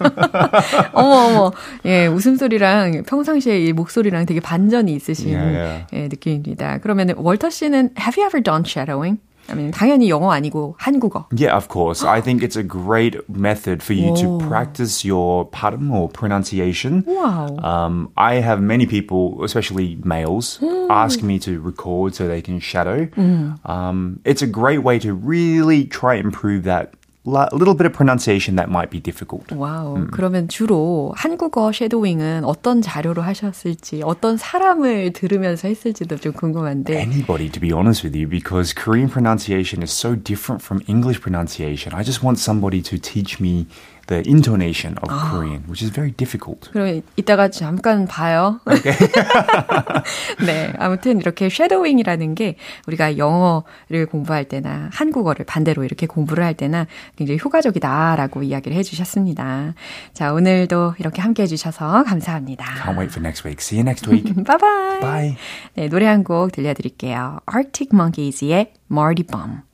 어머 0.94 1.14
어머. 1.14 1.52
예, 1.84 2.06
웃음소리랑 2.06 3.02
평상시에 3.06 3.60
이 3.60 3.72
목소리랑 3.74 4.24
되게 4.24 4.40
반전이 4.40 4.92
있으신 4.94 5.36
yeah, 5.36 5.56
yeah. 5.56 5.86
예, 5.92 6.08
느낌입니다. 6.08 6.78
그러면 6.78 7.12
월터 7.16 7.50
씨는 7.50 7.90
have 8.00 8.20
you 8.20 8.26
ever 8.26 8.42
done 8.42 8.64
shadowing? 8.66 9.20
I 9.49 9.55
mean, 9.55 9.71
당연히 9.71 10.09
영어 10.09 10.31
아니고 10.31 10.75
한국어. 10.77 11.25
Yeah, 11.35 11.55
of 11.55 11.69
course. 11.69 12.03
I 12.03 12.21
think 12.21 12.43
it's 12.43 12.55
a 12.55 12.63
great 12.63 13.17
method 13.27 13.81
for 13.81 13.93
you 13.93 14.15
to 14.15 14.37
practice 14.47 15.03
your 15.03 15.49
발음 15.49 15.91
or 15.91 16.07
pronunciation. 16.07 17.03
Wow. 17.07 17.57
Um, 17.63 18.11
I 18.15 18.35
have 18.35 18.61
many 18.61 18.85
people, 18.85 19.43
especially 19.43 19.97
males, 20.03 20.59
mm. 20.61 20.87
ask 20.89 21.23
me 21.23 21.39
to 21.39 21.59
record 21.59 22.13
so 22.13 22.27
they 22.27 22.41
can 22.41 22.59
shadow. 22.59 23.07
Mm. 23.07 23.57
Um, 23.67 24.19
it's 24.23 24.41
a 24.41 24.47
great 24.47 24.83
way 24.83 24.99
to 24.99 25.13
really 25.13 25.85
try 25.85 26.15
and 26.15 26.25
improve 26.25 26.63
that 26.63 26.93
a 26.93 27.02
little 27.25 27.75
bit 27.75 27.85
of 27.85 27.93
pronunciation 27.93 28.55
that 28.55 28.69
might 28.69 28.89
be 28.89 28.99
difficult. 28.99 29.53
와우. 29.53 29.97
음. 29.97 30.07
그러면 30.11 30.47
주로 30.47 31.13
한국어 31.15 31.71
섀도잉은 31.71 32.43
어떤 32.45 32.81
자료로 32.81 33.21
하셨을지, 33.21 34.01
어떤 34.03 34.37
사람을 34.37 35.13
들으면서 35.13 35.67
했을지도 35.67 36.17
좀 36.17 36.33
궁금한데. 36.33 36.93
Anybody, 36.93 37.49
to 37.51 37.59
be 37.59 37.71
honest 37.71 38.03
with 38.03 38.17
you, 38.17 38.27
because 38.27 38.73
Korean 38.73 39.09
pronunciation 39.09 39.83
is 39.83 39.91
so 39.91 40.15
different 40.15 40.63
from 40.63 40.81
English 40.87 41.21
pronunciation. 41.21 41.93
I 41.93 42.03
just 42.03 42.23
want 42.23 42.39
somebody 42.39 42.81
to 42.83 42.97
teach 42.97 43.39
me 43.39 43.67
the 44.06 44.22
intonation 44.26 44.96
of 45.02 45.08
아. 45.08 45.30
Korean, 45.30 45.62
which 45.68 45.84
is 45.84 45.92
very 45.92 46.10
difficult. 46.12 46.70
그럼 46.72 47.02
이따가 47.16 47.48
잠깐 47.48 48.06
봐요. 48.06 48.60
Okay. 48.66 48.96
네, 50.44 50.72
아무튼 50.78 51.20
이렇게 51.20 51.48
쉐도잉이라는 51.48 52.34
게 52.34 52.56
우리가 52.86 53.16
영어를 53.16 54.06
공부할 54.10 54.44
때나 54.44 54.90
한국어를 54.92 55.46
반대로 55.46 55.84
이렇게 55.84 56.06
공부를 56.06 56.44
할 56.44 56.54
때나 56.54 56.86
굉장히 57.16 57.38
효과적이다라고 57.42 58.42
이야기를 58.42 58.76
해주셨습니다. 58.76 59.74
자, 60.12 60.32
오늘도 60.32 60.94
이렇게 60.98 61.22
함께 61.22 61.44
해 61.44 61.46
주셔서 61.46 62.02
감사합니다. 62.04 62.64
Can't 62.84 62.98
wait 62.98 63.10
for 63.12 63.20
next 63.20 63.46
week. 63.46 63.60
See 63.60 63.78
you 63.78 63.84
next 63.86 64.10
week. 64.10 64.34
bye 64.34 64.58
bye. 64.58 65.00
Bye. 65.00 65.36
네, 65.74 65.88
노래 65.88 66.06
한 66.06 66.24
곡 66.24 66.52
들려드릴게요. 66.52 67.40
Arctic 67.52 67.90
Monkeys의 67.92 68.72
Marty 68.90 69.26
Bum. 69.26 69.73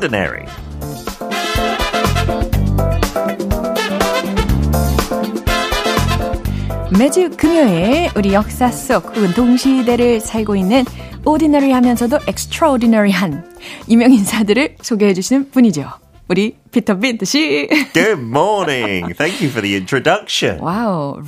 Extraordinary. 0.00 0.46
매주 6.98 7.30
금요일 7.36 8.10
우리 8.16 8.32
역사 8.32 8.70
속 8.70 9.16
혹은 9.16 9.32
동시대를 9.34 10.20
살고 10.20 10.56
있는 10.56 10.84
ordinary 11.24 11.72
하면서도 11.72 12.18
extraordinary한 12.26 13.56
유명 13.88 14.12
인사들을 14.12 14.76
소개해 14.80 15.14
주시는 15.14 15.50
분이죠. 15.50 15.88
우리 16.28 16.56
피터 16.72 16.98
빈트 16.98 17.24
씨. 17.24 17.68
Good 17.92 18.20
morning. 18.20 19.14
Thank 19.14 19.40
you 19.40 19.50
for 19.50 19.62
the 19.62 19.74
introduction. 19.74 20.60
Wow, 20.60 21.20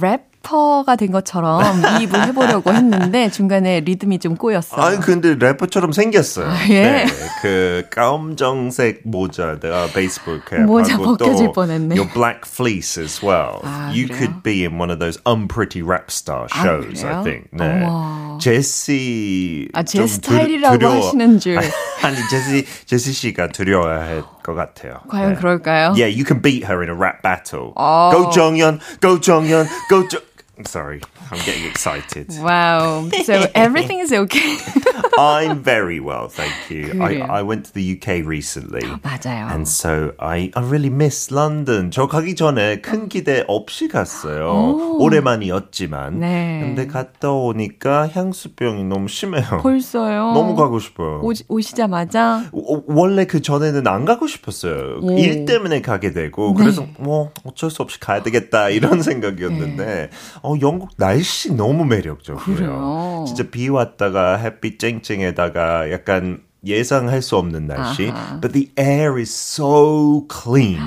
래퍼가 0.43 0.97
된 0.97 1.11
것처럼 1.13 1.63
이입을 2.01 2.27
해보려고 2.27 2.73
했는데 2.73 3.31
중간에 3.31 3.81
리듬이 3.81 4.19
좀 4.19 4.37
꼬였어. 4.37 4.77
아니 4.83 4.99
근데 4.99 5.35
래퍼처럼 5.39 5.93
생겼어요. 5.93 6.53
예? 6.71 6.83
네, 6.83 7.07
그 7.41 7.85
검정색 7.91 9.03
모자, 9.05 9.59
내가 9.61 9.87
베이스볼 9.87 10.43
캡 10.45 10.59
모자 10.67 10.99
벗겨질 10.99 11.47
또 11.47 11.53
뻔했네. 11.53 11.97
Your 11.97 12.13
black 12.13 12.43
fleece 12.47 13.03
as 13.03 13.25
well. 13.25 13.61
아, 13.63 13.91
you 13.95 14.07
그래요? 14.09 14.19
could 14.19 14.43
be 14.43 14.65
in 14.65 14.79
one 14.79 14.91
of 14.91 14.99
those 14.99 15.19
unpretty 15.27 15.83
rap 15.83 16.11
star 16.11 16.47
아, 16.51 16.61
shows, 16.61 17.03
그래요? 17.03 17.19
I 17.19 17.23
think. 17.23 17.49
네. 17.53 17.85
어머. 17.85 18.39
제시 18.41 19.69
아, 19.73 19.83
제좀 19.83 20.07
스타일이라고 20.07 20.79
두려워. 20.79 20.97
하시는 20.97 21.39
줄. 21.39 21.59
아니 21.59 22.17
제시 22.31 22.67
제시 22.87 23.13
씨가 23.13 23.49
두려워할 23.49 24.23
것 24.43 24.55
같아요. 24.55 25.01
과연 25.09 25.35
네. 25.35 25.41
그럴까요? 25.41 25.95
Yeah, 25.97 26.09
you 26.09 26.25
can 26.25 26.43
beat 26.43 26.65
her 26.67 26.83
in 26.83 26.89
a 26.91 26.95
rap 26.99 27.23
battle. 27.23 27.73
Oh. 27.77 28.11
Go 28.11 28.31
정연, 28.31 28.81
go 29.01 29.19
정연, 29.21 29.67
go 29.89 30.09
정. 30.09 30.21
Sorry, 30.67 31.01
I'm 31.31 31.39
getting 31.45 31.65
excited. 31.65 32.29
Wow. 32.43 33.09
So 33.25 33.47
everything 33.55 34.01
is 34.01 34.13
okay. 34.13 34.59
I'm 35.19 35.63
very 35.63 35.99
well, 36.01 36.29
thank 36.29 36.53
you. 36.71 37.01
I, 37.03 37.15
그래요. 37.15 37.27
I 37.31 37.43
went 37.43 37.67
to 37.67 37.73
the 37.73 37.83
UK 37.97 38.23
recently. 38.27 38.83
맞아요. 39.03 39.49
And 39.51 39.67
so 39.67 40.13
I, 40.19 40.51
I 40.55 40.61
really 40.63 40.91
miss 40.91 41.31
London. 41.33 41.91
저 41.91 42.07
가기 42.07 42.35
전에 42.35 42.81
큰 42.81 43.09
기대 43.09 43.45
없이 43.49 43.89
갔어요. 43.89 44.99
오랜만이었지만. 44.99 46.21
네. 46.21 46.61
근데 46.63 46.87
갔다 46.87 47.31
오니까 47.31 48.09
향수병이 48.09 48.85
너무 48.85 49.09
심해요. 49.09 49.61
벌써요. 49.63 50.33
너무 50.33 50.55
가고 50.55 50.79
싶어요. 50.79 51.21
오, 51.23 51.33
오시자마자 51.49 52.45
어, 52.53 52.83
원래 52.87 53.25
그 53.25 53.41
전에는 53.41 53.87
안 53.87 54.05
가고 54.05 54.27
싶었어요. 54.27 55.01
오. 55.01 55.19
일 55.19 55.45
때문에 55.47 55.81
가게 55.81 56.13
되고 56.13 56.53
그래서 56.55 56.87
뭐 56.99 57.31
어쩔 57.45 57.71
수 57.71 57.83
없이 57.83 57.99
가야 58.01 58.23
되겠다 58.23 58.69
이런 58.69 59.03
생각이었는데 59.03 60.11
어, 60.43 60.55
영국 60.61 60.91
날씨 60.97 61.55
너무 61.55 61.85
매력적이에요. 61.85 62.57
그래요? 62.57 63.25
진짜 63.27 63.45
비 63.51 63.69
왔다가 63.69 64.37
햇빛 64.37 64.79
쨍쨍에다가 64.79 65.91
약간 65.93 66.43
예상할 66.65 67.23
수 67.23 67.37
없는 67.37 67.67
날씨. 67.67 68.11
아하. 68.11 68.41
But 68.41 68.53
the 68.53 68.71
air 68.79 69.19
is 69.19 69.31
so 69.33 70.27
clean 70.31 70.81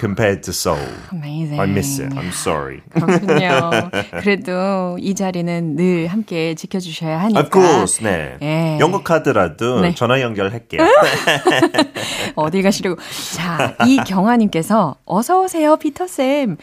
compared 0.00 0.42
to 0.42 0.50
Seoul. 0.52 0.84
amazing. 1.12 1.60
I 1.60 1.66
miss 1.68 2.00
it. 2.00 2.12
I'm 2.14 2.28
sorry. 2.32 2.80
그렇군요. 2.90 3.90
그래도 4.20 4.96
이 5.00 5.14
자리는 5.14 5.76
늘 5.76 6.08
함께 6.08 6.54
지켜주셔야 6.56 7.20
하니까. 7.22 7.40
Of 7.40 7.50
course, 7.52 8.02
네. 8.04 8.36
예. 8.42 8.78
영국 8.80 9.08
하더라도 9.10 9.80
네. 9.80 9.94
전화 9.94 10.20
연결할게요. 10.20 10.80
어디 12.34 12.62
가시려고. 12.62 13.00
자, 13.36 13.76
이경아님께서 13.86 14.96
어서 15.04 15.40
오세요, 15.42 15.76
피터쌤. 15.76 16.56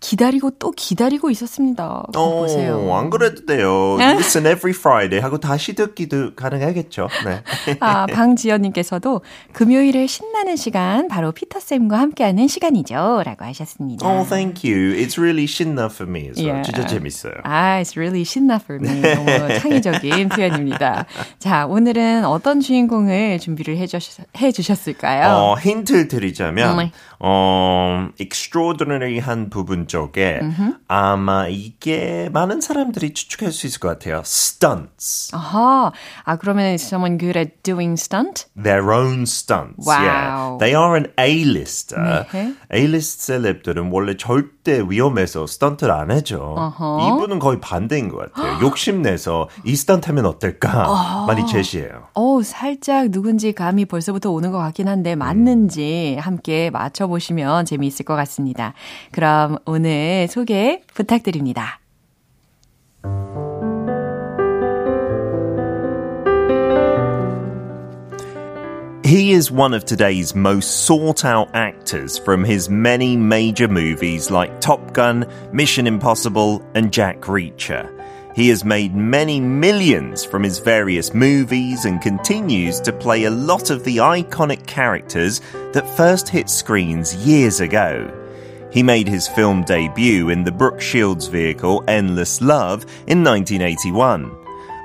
기다리고 0.00 0.52
또 0.52 0.70
기다리고 0.70 1.30
있었습니다. 1.30 2.04
그거 2.06 2.30
보세요. 2.30 2.78
어, 2.78 2.98
안 2.98 3.10
그래도 3.10 3.44
돼요. 3.44 3.98
Listen 4.00 4.46
every 4.50 4.74
Friday 4.74 5.22
하고 5.22 5.38
다시 5.38 5.74
듣기도 5.74 6.34
가능하겠죠. 6.34 7.08
네. 7.26 7.42
아, 7.80 8.06
방지연님께서도 8.06 9.20
금요일에 9.52 10.06
신나는 10.06 10.56
시간, 10.56 11.06
바로 11.08 11.32
피터 11.32 11.60
쌤과 11.60 11.98
함께하는 11.98 12.48
시간이죠. 12.48 13.22
라고 13.24 13.44
하셨습니다. 13.44 14.06
Oh, 14.08 14.26
thank 14.26 14.68
you. 14.68 14.96
It's 14.96 15.18
really 15.18 15.44
신나 15.44 15.86
for 15.86 16.10
me 16.10 16.28
as 16.28 16.40
well. 16.40 16.56
Yeah. 16.56 16.62
진짜 16.64 16.86
재밌어요. 16.86 17.34
아, 17.44 17.80
it's 17.80 17.96
really 17.96 18.24
신나 18.24 18.56
for 18.56 18.80
me. 18.82 19.02
너무 19.02 19.58
창의적인 19.58 20.30
표현입니다. 20.30 21.04
자, 21.38 21.66
오늘은 21.66 22.24
어떤 22.24 22.60
주인공을 22.60 23.38
준비를 23.38 23.76
해주셨, 23.76 24.26
해주셨을까요? 24.38 25.28
어, 25.36 25.58
힌트 25.58 26.08
드리자면, 26.08 26.76
네. 26.78 26.92
어, 27.22 28.08
extraordinary한 28.18 29.50
부분 29.50 29.86
쪽에 29.86 30.40
아마 30.88 31.46
이게 31.48 32.30
많은 32.32 32.60
사람들이 32.62 33.12
추측할 33.12 33.52
수 33.52 33.66
있을 33.66 33.78
것 33.80 33.88
같아요. 33.88 34.22
stunts. 34.24 35.30
아하. 35.34 35.92
아, 36.24 36.36
그러면 36.36 36.64
is 36.66 36.84
someone 36.86 37.18
good 37.18 37.38
at 37.38 37.62
doing 37.62 37.92
stunt? 38.00 38.46
Their 38.60 38.90
own 38.90 39.22
stunts. 39.22 39.86
Wow. 39.86 40.00
Yeah. 40.00 40.58
They 40.58 40.74
are 40.74 40.96
an 40.96 41.12
A-lister. 41.18 42.26
네. 42.32 42.54
A-list 42.72 43.20
celeb들은 43.26 43.90
원래 43.92 44.16
절대 44.16 44.80
위험해서 44.88 45.46
스턴트를 45.46 45.92
안 45.92 46.10
하죠. 46.10 46.54
어허. 46.56 47.16
이분은 47.16 47.38
거의 47.38 47.60
반대인 47.60 48.08
것 48.08 48.32
같아요. 48.32 48.60
욕심내서 48.62 49.48
이 49.64 49.76
스턴트 49.76 50.08
하면 50.08 50.24
어떨까? 50.26 51.26
많이 51.26 51.46
제시해요. 51.46 52.08
어 52.14 52.42
살짝 52.42 53.10
누군지 53.10 53.52
감이 53.52 53.84
벌써부터 53.84 54.30
오는 54.30 54.50
것 54.50 54.58
같긴 54.58 54.88
한데 54.88 55.14
맞는지 55.14 56.16
함께 56.20 56.70
맞춰 56.70 57.09
보시면 57.09 57.65
재미있을 57.65 58.05
것 58.05 58.15
같습니다. 58.15 58.73
그럼 59.11 59.57
오늘 59.65 60.27
소개 60.29 60.81
부탁드립니다. 60.93 61.79
He 69.05 69.33
is 69.33 69.51
one 69.51 69.75
of 69.75 69.85
today's 69.85 70.33
most 70.33 70.83
sought 70.87 71.23
out 71.23 71.49
actors 71.53 72.17
from 72.17 72.43
his 72.43 72.71
many 72.71 73.15
major 73.15 73.67
movies 73.67 74.31
like 74.31 74.59
Top 74.59 74.93
Gun, 74.93 75.27
Mission 75.53 75.85
Impossible, 75.85 76.63
and 76.73 76.91
Jack 76.91 77.21
Reacher. 77.27 77.87
He 78.40 78.48
has 78.48 78.64
made 78.64 78.94
many 78.94 79.38
millions 79.38 80.24
from 80.24 80.42
his 80.42 80.60
various 80.60 81.12
movies 81.12 81.84
and 81.84 82.00
continues 82.00 82.80
to 82.80 82.90
play 82.90 83.24
a 83.24 83.30
lot 83.30 83.68
of 83.68 83.84
the 83.84 83.98
iconic 83.98 84.66
characters 84.66 85.42
that 85.74 85.86
first 85.94 86.26
hit 86.26 86.48
screens 86.48 87.14
years 87.14 87.60
ago. 87.60 88.10
He 88.72 88.82
made 88.82 89.08
his 89.08 89.28
film 89.28 89.62
debut 89.64 90.30
in 90.30 90.42
the 90.42 90.52
Brooke 90.52 90.80
Shields 90.80 91.26
vehicle 91.26 91.84
Endless 91.86 92.40
Love 92.40 92.84
in 93.06 93.22
1981. 93.22 94.34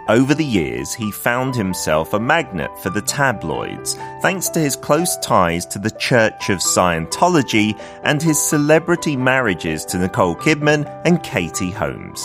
Over 0.10 0.34
the 0.34 0.44
years, 0.44 0.94
he 0.94 1.10
found 1.14 1.56
himself 1.56 2.14
a 2.14 2.20
magnet 2.20 2.72
for 2.84 2.90
the 2.90 3.04
tabloids, 3.04 3.94
thanks 4.22 4.50
to 4.50 4.60
his 4.60 4.76
close 4.76 5.16
ties 5.20 5.66
to 5.68 5.80
the 5.80 5.92
Church 5.92 6.50
of 6.50 6.58
Scientology 6.58 7.82
and 8.04 8.22
his 8.22 8.38
celebrity 8.38 9.16
marriages 9.16 9.86
to 9.86 9.98
Nicole 9.98 10.36
Kidman 10.36 10.84
and 11.06 11.24
Katie 11.24 11.72
Holmes. 11.72 12.22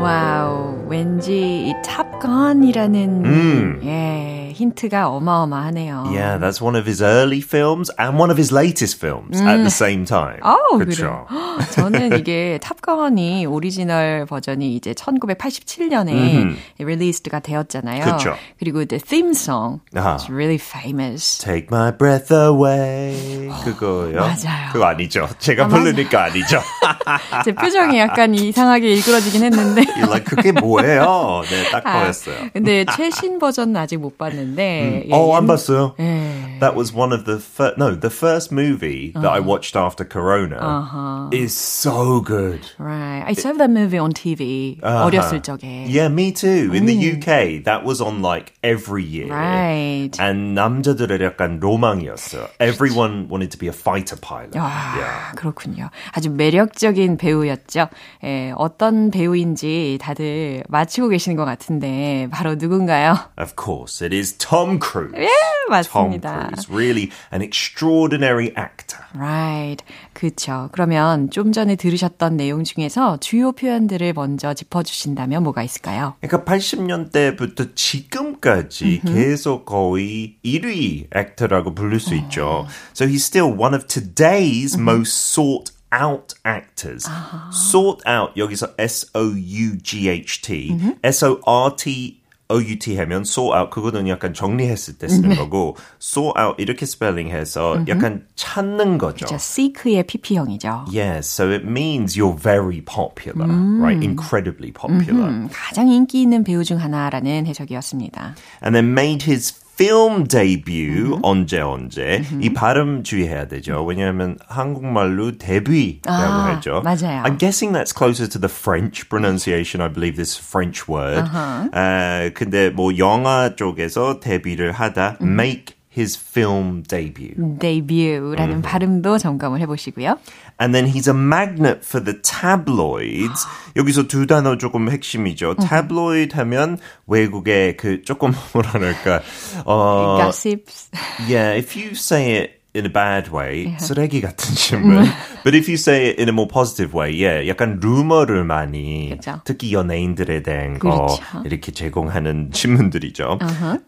Wow, 0.00 0.84
왠지 0.88 1.68
이 1.68 1.72
탑건이라는 1.84 3.24
음. 3.24 3.80
예, 3.84 4.43
힌트가 4.54 5.08
어마어마하네요. 5.08 6.04
Yeah, 6.14 6.38
that's 6.38 6.62
one 6.62 6.76
of 6.76 6.86
his 6.86 7.02
early 7.02 7.40
films 7.40 7.90
and 7.98 8.18
one 8.18 8.30
of 8.30 8.38
his 8.38 8.52
latest 8.54 8.98
films 8.98 9.40
at 9.42 9.58
the 9.58 9.70
same 9.70 10.04
time. 10.06 10.40
그쵸? 10.78 10.78
그래요. 10.78 11.26
저는 11.74 12.18
이게 12.18 12.58
탑건이 12.62 13.46
오리지널 13.46 14.26
버전이 14.26 14.74
이제 14.76 14.92
1987년에 14.92 16.56
release가 16.78 17.40
되었잖아요. 17.40 18.04
그쵸. 18.04 18.34
그리고 18.58 18.84
the 18.84 19.00
theme 19.00 19.30
song 19.32 19.80
is 19.94 20.30
really 20.30 20.58
famous. 20.58 21.38
Take 21.38 21.68
my 21.70 21.90
breath 21.96 22.32
away. 22.32 23.48
그거요? 23.64 24.20
맞아요. 24.20 24.72
그거 24.72 24.84
아니죠. 24.86 25.28
제가 25.38 25.64
아, 25.64 25.68
맞아. 25.68 25.78
부르니까 25.82 26.24
아니죠. 26.24 26.60
제 27.44 27.52
표정이 27.52 27.98
약간 27.98 28.34
이상하게 28.34 28.94
일그러지긴 28.94 29.44
했는데. 29.44 29.82
Like, 29.98 30.24
그게 30.24 30.52
뭐예요? 30.52 31.42
네, 31.48 31.70
딱 31.70 31.86
아, 31.86 32.00
보였어요. 32.00 32.34
근데 32.52 32.84
최신 32.96 33.38
버전은 33.38 33.76
아직 33.76 33.96
못 33.98 34.16
봤는데. 34.18 34.43
예, 34.43 35.07
어, 35.11 35.35
안 35.35 35.43
옛- 35.43 35.47
봤어요? 35.47 35.95
예. 35.99 36.57
That 36.59 36.75
was 36.75 36.93
one 36.93 37.13
of 37.13 37.23
the 37.23 37.39
first, 37.39 37.77
no, 37.77 37.95
the 37.95 38.11
first 38.11 38.51
movie 38.51 39.13
that 39.15 39.31
I 39.31 39.39
watched 39.39 39.77
after 39.79 40.03
Corona 40.03 40.59
Uh-huh. 40.59 41.29
is 41.31 41.55
so 41.55 42.19
good. 42.19 42.59
Right. 42.77 43.23
I 43.25 43.31
saw 43.33 43.53
that 43.55 43.71
movie 43.71 43.97
on 43.97 44.11
TV 44.11 44.77
Uh-huh. 44.83 45.07
어렸을 45.07 45.41
적에. 45.41 45.87
Yeah, 45.87 46.09
me 46.09 46.33
too. 46.33 46.71
In 46.75 46.85
the 46.85 46.95
UK, 46.95 47.63
that 47.63 47.85
was 47.85 48.01
on 48.01 48.21
like 48.21 48.53
every 48.61 49.03
year. 49.07 49.31
Right. 49.31 50.11
And 50.19 50.53
남자들의 50.57 51.19
약간 51.23 51.59
로망이었어요. 51.61 52.47
Everyone 52.59 53.27
wanted 53.29 53.51
to 53.51 53.57
be 53.57 53.67
a 53.67 53.73
fighter 53.73 54.17
pilot. 54.19 54.57
아, 54.59 54.95
Yeah. 54.99 55.35
그렇군요. 55.35 55.89
아주 56.11 56.29
매력적인 56.29 57.17
배우였죠. 57.17 57.87
예, 58.25 58.51
어떤 58.57 59.11
배우인지 59.11 59.97
다들 60.01 60.63
맞히고 60.67 61.07
계시는 61.09 61.37
것 61.37 61.45
같은데. 61.45 61.89
네, 61.89 62.27
바로 62.29 62.55
누군가요? 62.55 63.17
Of 63.37 63.53
course, 63.55 64.01
it 64.05 64.13
is 64.15 64.32
Tom 64.38 64.78
Cruise. 64.80 65.14
예, 65.16 65.28
맞습니다. 65.68 66.30
Tom 66.30 66.48
Cruise, 66.48 66.68
really 66.70 67.10
an 67.32 67.42
extraordinary 67.42 68.52
actor. 68.56 69.04
Right. 69.14 69.84
그쵸. 70.12 70.68
그러면 70.72 71.30
좀 71.30 71.52
전에 71.52 71.76
들으셨던 71.76 72.36
내용 72.36 72.64
중에서 72.64 73.18
주요 73.18 73.52
표현들을 73.52 74.12
먼저 74.12 74.54
짚어주신다면 74.54 75.42
뭐가 75.42 75.62
있을까요? 75.62 76.14
그러니까 76.20 76.44
80년대부터 76.50 77.76
지금까지 77.76 79.02
계속 79.06 79.64
거의 79.64 80.36
1위 80.44 81.08
액터라고 81.14 81.74
부를 81.74 82.00
수 82.00 82.14
있죠. 82.14 82.66
So 82.94 83.06
he's 83.06 83.24
still 83.24 83.52
one 83.56 83.74
of 83.74 83.86
today's 83.86 84.78
most 84.78 85.12
sought 85.12 85.72
out 85.92 86.34
actors. 86.44 87.08
Sought 87.52 88.02
out 88.06 88.36
여기서 88.36 88.74
S 88.78 89.06
O 89.14 89.34
U 89.36 89.78
G 89.80 90.08
H 90.08 90.42
T, 90.42 90.76
S 91.02 91.24
O 91.24 91.40
R 91.46 91.76
T 91.76 92.20
OUT 92.50 92.96
하면 92.98 93.22
sought 93.22 93.56
out 93.56 93.70
그거는 93.70 94.06
약간 94.08 94.34
정리했을 94.34 94.98
때 94.98 95.08
쓰는 95.08 95.34
거고 95.36 95.76
sought 96.00 96.38
out 96.38 96.56
이렇게 96.58 96.84
스펠링해서 96.84 97.84
약간 97.88 98.26
찾는 98.36 98.98
거죠. 98.98 99.26
자, 99.26 99.36
seek의 99.36 100.04
PP형이죠. 100.06 100.86
Yes, 100.92 101.26
so 101.26 101.50
it 101.50 101.64
means 101.64 102.18
you're 102.18 102.36
very 102.36 102.82
popular, 102.84 103.48
right? 103.80 104.02
Incredibly 104.04 104.72
popular. 104.72 105.28
음, 105.28 105.48
가장 105.50 105.88
인기 105.88 106.20
있는 106.22 106.44
배우 106.44 106.62
중 106.64 106.80
하나라는 106.80 107.46
해석이었습니다. 107.46 108.34
And 108.62 108.74
then 108.76 108.92
made 108.92 109.24
his 109.24 109.63
film 109.76 110.28
debut 110.28 111.18
언제 111.22 111.60
언제 111.60 112.22
이 112.40 112.52
발음 112.52 113.02
주의해야 113.02 113.48
되죠. 113.48 113.84
왜냐하면 113.84 114.38
한국말로 114.46 115.36
데뷔라고 115.36 116.10
아, 116.12 116.54
하죠. 116.54 116.82
맞아요. 116.82 117.24
I'm 117.24 117.38
guessing 117.38 117.72
that's 117.72 117.92
closer 117.92 118.28
to 118.28 118.38
the 118.40 118.48
French 118.48 119.08
pronunciation. 119.08 119.82
I 119.82 119.92
believe 119.92 120.16
this 120.16 120.38
French 120.38 120.88
word. 120.88 121.28
아, 121.32 122.30
근데 122.34 122.70
뭐 122.70 122.96
영화 122.98 123.56
쪽에서 123.56 124.20
데뷔를 124.20 124.72
하다 124.72 125.18
make 125.20 125.74
his 125.96 126.18
film 126.18 126.82
debut. 126.82 127.34
데뷔라는 127.58 128.62
발음도 128.62 129.18
점검을 129.18 129.60
해보시고요. 129.60 130.18
And 130.60 130.74
then 130.74 130.86
he's 130.86 131.08
a 131.08 131.14
magnet 131.14 131.84
for 131.84 132.02
the 132.04 132.20
tabloids. 132.22 133.46
여기서 133.76 134.08
두 134.08 134.26
단어 134.26 134.58
조금 134.58 134.90
핵심이죠. 134.90 135.56
tabloid 135.56 136.36
하면 136.36 136.78
외국의 137.06 137.76
그 137.76 138.02
조금 138.02 138.32
뭐랄까 138.52 139.20
어 139.64 140.18
gossips. 140.20 140.90
yeah, 141.28 141.56
if 141.56 141.76
you 141.76 141.92
say 141.92 142.36
it 142.36 142.63
in 142.74 142.86
a 142.86 142.92
bad 142.92 143.30
way, 143.30 143.76
쓰레기 143.78 144.20
같은 144.20 144.54
신문. 144.54 145.06
But 145.44 145.54
if 145.54 145.68
you 145.68 145.76
say 145.76 146.08
it 146.10 146.18
in 146.18 146.28
a 146.28 146.32
more 146.32 146.48
positive 146.48 146.92
way, 146.92 147.12
yeah, 147.14 147.46
약간 147.48 147.78
루머를 147.80 148.44
많이 148.44 149.10
그렇죠. 149.10 149.40
특히 149.44 149.72
연예인들에 149.72 150.42
대한 150.42 150.78
거 150.78 150.90
그렇죠. 150.90 151.22
이렇게 151.44 151.70
제공하는 151.72 152.50
신문들이죠. 152.52 153.38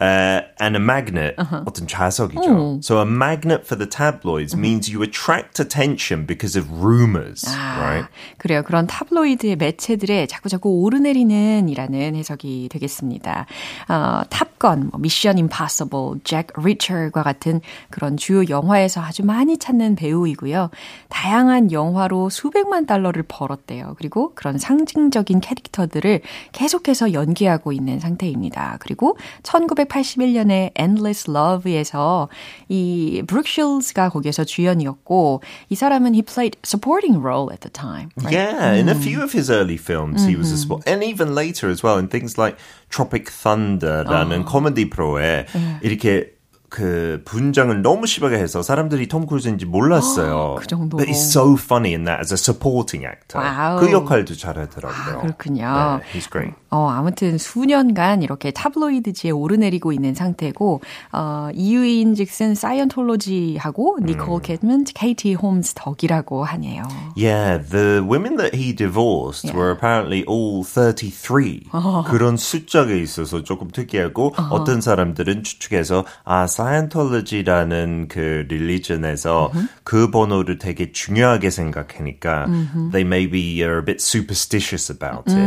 Uh, 0.01 0.42
and 0.61 0.77
a 0.77 0.81
magnet, 0.81 1.35
어떤 1.64 1.87
좌석이죠. 1.88 2.81
So 2.83 3.01
a 3.01 3.07
magnet 3.07 3.64
for 3.64 3.77
the 3.77 3.88
tabloids 3.88 4.55
means 4.57 4.88
you 4.88 5.03
attract 5.03 5.59
attention 5.61 6.27
because 6.27 6.57
of 6.57 6.70
rumors, 6.70 7.44
right? 7.79 8.07
그래요. 8.38 8.62
그런 8.62 8.87
타블로이드의 8.87 9.57
매체들에 9.57 10.27
자꾸 10.27 10.49
자꾸 10.49 10.83
오르내리는 10.83 11.68
이라는 11.68 12.14
해석이 12.14 12.68
되겠습니다. 12.70 13.46
어, 13.88 14.22
탑건, 14.31 14.90
뭐, 14.92 15.01
미션 15.01 15.38
임파서블, 15.38 16.20
잭 16.25 16.49
리처과 16.57 17.22
같은 17.22 17.61
그런 17.90 18.16
주요 18.16 18.44
영화 18.49 18.76
에서 18.79 19.01
아주 19.01 19.25
많이 19.25 19.59
찾는 19.59 19.97
배우이고요. 19.97 20.71
다양한 21.09 21.73
영화로 21.73 22.31
수백만 22.31 22.87
달러를 22.87 23.25
벌었대요. 23.27 23.95
그리고 23.99 24.33
그런 24.35 24.59
상징적인 24.59 25.41
캐릭터들을 25.41 26.21
계속해서 26.53 27.12
연기하고 27.12 27.73
있는 27.73 28.01
상태입니다. 28.01 28.77
그리고 28.81 29.17
1981년에 29.43 30.79
Endless 30.79 31.31
Love에서 31.31 32.29
이 32.69 33.23
브룩 33.27 33.47
실즈가 33.47 34.09
거기에서 34.09 34.45
주연이었고 34.45 35.43
이 35.71 35.75
사람은 35.75 36.15
he 36.15 36.23
played 36.23 36.59
supporting 36.65 37.21
role 37.21 37.51
at 37.51 37.61
the 37.61 37.71
time. 37.73 38.11
right? 38.23 38.33
Yeah, 38.33 38.75
in 38.75 38.89
a 38.89 38.95
few 38.95 39.23
of 39.23 39.33
his 39.33 39.51
early 39.51 39.77
films, 39.77 40.25
he 40.27 40.37
was 40.37 40.53
a 40.53 40.57
sport, 40.57 40.83
and 40.87 41.03
even 41.03 41.35
later 41.35 41.71
as 41.71 41.83
well 41.83 41.99
in 41.99 42.09
things 42.09 42.39
like 42.39 42.57
Tropic 42.91 43.27
Thunder라는 43.27 44.45
코미디 44.45 44.91
프로에 44.91 45.47
이렇게 45.83 46.36
그 46.68 47.22
분장을 47.24 47.81
너무 47.83 48.07
심하게 48.07 48.37
해서 48.38 48.62
사람들이 48.62 49.09
톰 49.09 49.26
크루즈인지 49.26 49.66
몰랐어요. 49.66 50.57
그 50.61 50.66
정도로. 50.66 50.98
But 50.98 51.11
he's 51.11 51.22
so 51.31 51.55
funny 51.55 51.94
in 51.94 52.05
that 52.05 52.20
as 52.20 52.33
a 52.33 52.37
supporting 52.37 53.07
actor. 53.07 53.44
와우. 53.44 53.81
그 53.81 53.90
역할도 53.92 54.35
잘하더라고요. 54.35 55.18
아, 55.18 55.20
그렇군요. 55.20 56.00
네, 56.02 56.18
he's 56.18 56.31
great. 56.31 56.55
어, 56.70 56.88
아무튼 56.90 57.38
수년간 57.38 58.22
이렇게 58.22 58.50
타블로이드지에 58.50 59.31
오르내리고 59.31 59.92
있는 59.92 60.14
상태고, 60.14 60.81
어, 61.12 61.48
이유인 61.55 62.14
즉슨 62.14 62.55
사이언톨로지하고 62.55 63.98
니콜 64.02 64.42
캐드먼, 64.42 64.85
케이티 64.94 65.35
홈스 65.35 65.74
덕이라고 65.74 66.44
하네요. 66.44 66.83
Yeah, 67.16 67.59
the 67.59 68.02
women 68.02 68.37
that 68.37 68.55
he 68.57 68.74
divorced 68.74 69.55
were 69.55 69.72
apparently 69.72 70.24
all 70.29 70.64
33. 70.64 71.62
그런 72.09 72.37
숫자가 72.37 72.92
있어서 72.92 73.42
조금 73.42 73.70
특이하고 73.70 74.35
어떤 74.50 74.81
사람들은 74.81 75.44
추측해서 75.44 76.05
아 76.24 76.46
사이언톨로지라는 76.56 78.08
그 78.08 78.46
릴리전에서 78.48 79.52
그 79.84 80.10
번호를 80.12 80.58
되게 80.58 80.91
중요하게 80.91 81.50
생각하니까 81.50 82.48
they 82.91 83.04
maybe 83.04 83.62
are 83.62 83.80
a 83.80 83.86
bit 83.86 84.02
superstitious 84.02 84.89
about 84.89 85.28
it. 85.28 85.38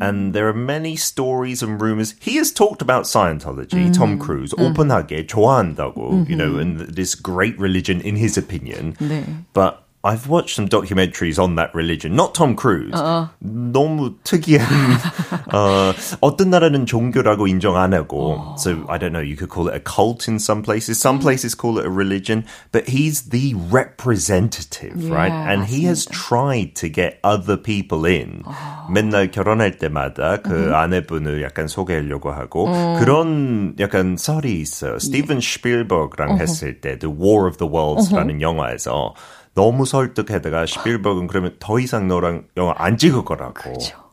And 0.00 0.34
there 0.34 0.48
are 0.48 0.56
many 0.56 0.96
stories 0.96 1.62
and 1.62 1.80
rumors. 1.80 2.14
He 2.20 2.36
has 2.36 2.52
talked 2.52 2.82
about 2.82 3.04
Scientology, 3.06 3.92
Tom 3.94 4.18
Cruise, 4.18 4.52
오픈하게 4.58 5.26
좋아한다고, 5.26 6.28
you 6.28 6.36
know, 6.36 6.58
and 6.58 6.80
this 6.94 7.14
great 7.14 7.58
religion 7.58 8.00
in 8.00 8.16
his 8.16 8.36
opinion. 8.36 8.94
네. 9.00 9.24
But 9.52 9.84
I've 10.06 10.28
watched 10.28 10.54
some 10.54 10.68
documentaries 10.68 11.38
on 11.42 11.54
that 11.54 11.74
religion. 11.74 12.14
Not 12.14 12.34
Tom 12.34 12.54
Cruise. 12.56 12.92
너무 13.40 14.16
특이한 14.22 14.68
어, 15.50 15.94
어떤 16.20 16.50
나라는 16.50 16.84
종교라고 16.84 17.48
인정 17.48 17.78
안 17.78 17.94
하고. 17.94 18.54
So 18.58 18.84
I 18.90 18.98
don't 18.98 19.12
know. 19.14 19.22
You 19.24 19.34
could 19.34 19.48
call 19.48 19.66
it 19.68 19.74
a 19.74 19.80
cult 19.80 20.28
in 20.28 20.38
some 20.38 20.62
places. 20.62 21.00
Some 21.00 21.20
places 21.20 21.54
call 21.54 21.78
it 21.78 21.86
a 21.86 21.90
religion. 21.90 22.44
But 22.70 22.86
he's 22.86 23.30
the 23.30 23.54
representative, 23.72 25.08
right? 25.08 25.32
Yeah, 25.32 25.52
And 25.52 25.64
he 25.64 25.84
has 25.88 26.04
tried 26.12 26.74
to 26.84 26.90
get 26.90 27.18
other 27.24 27.56
people 27.56 28.04
in. 28.04 28.42
맨날 28.90 29.30
결혼할 29.30 29.78
때마다 29.78 30.36
그 30.42 30.74
아내분을 30.74 31.42
약간 31.42 31.66
소개하려고 31.66 32.30
하고 32.30 32.66
그런 33.00 33.74
약간 33.80 34.18
썰이 34.18 34.60
있어요. 34.60 34.98
스티븐 34.98 35.40
슈필버그랑 35.40 36.36
했을 36.38 36.82
때 36.82 36.98
The 36.98 37.10
War 37.10 37.48
of 37.48 37.56
the 37.56 37.72
Worlds라는 37.72 38.42
영화에서 38.42 39.14
너무 39.59 39.85
설득하다가 39.85 40.65
스필버그는 40.67 41.27
그러면 41.27 41.57
더 41.59 41.81
이상 41.81 42.07
너랑 42.07 42.45
영화 42.55 42.73
안 42.77 42.95
찍을 42.95 43.25
거라고. 43.25 43.53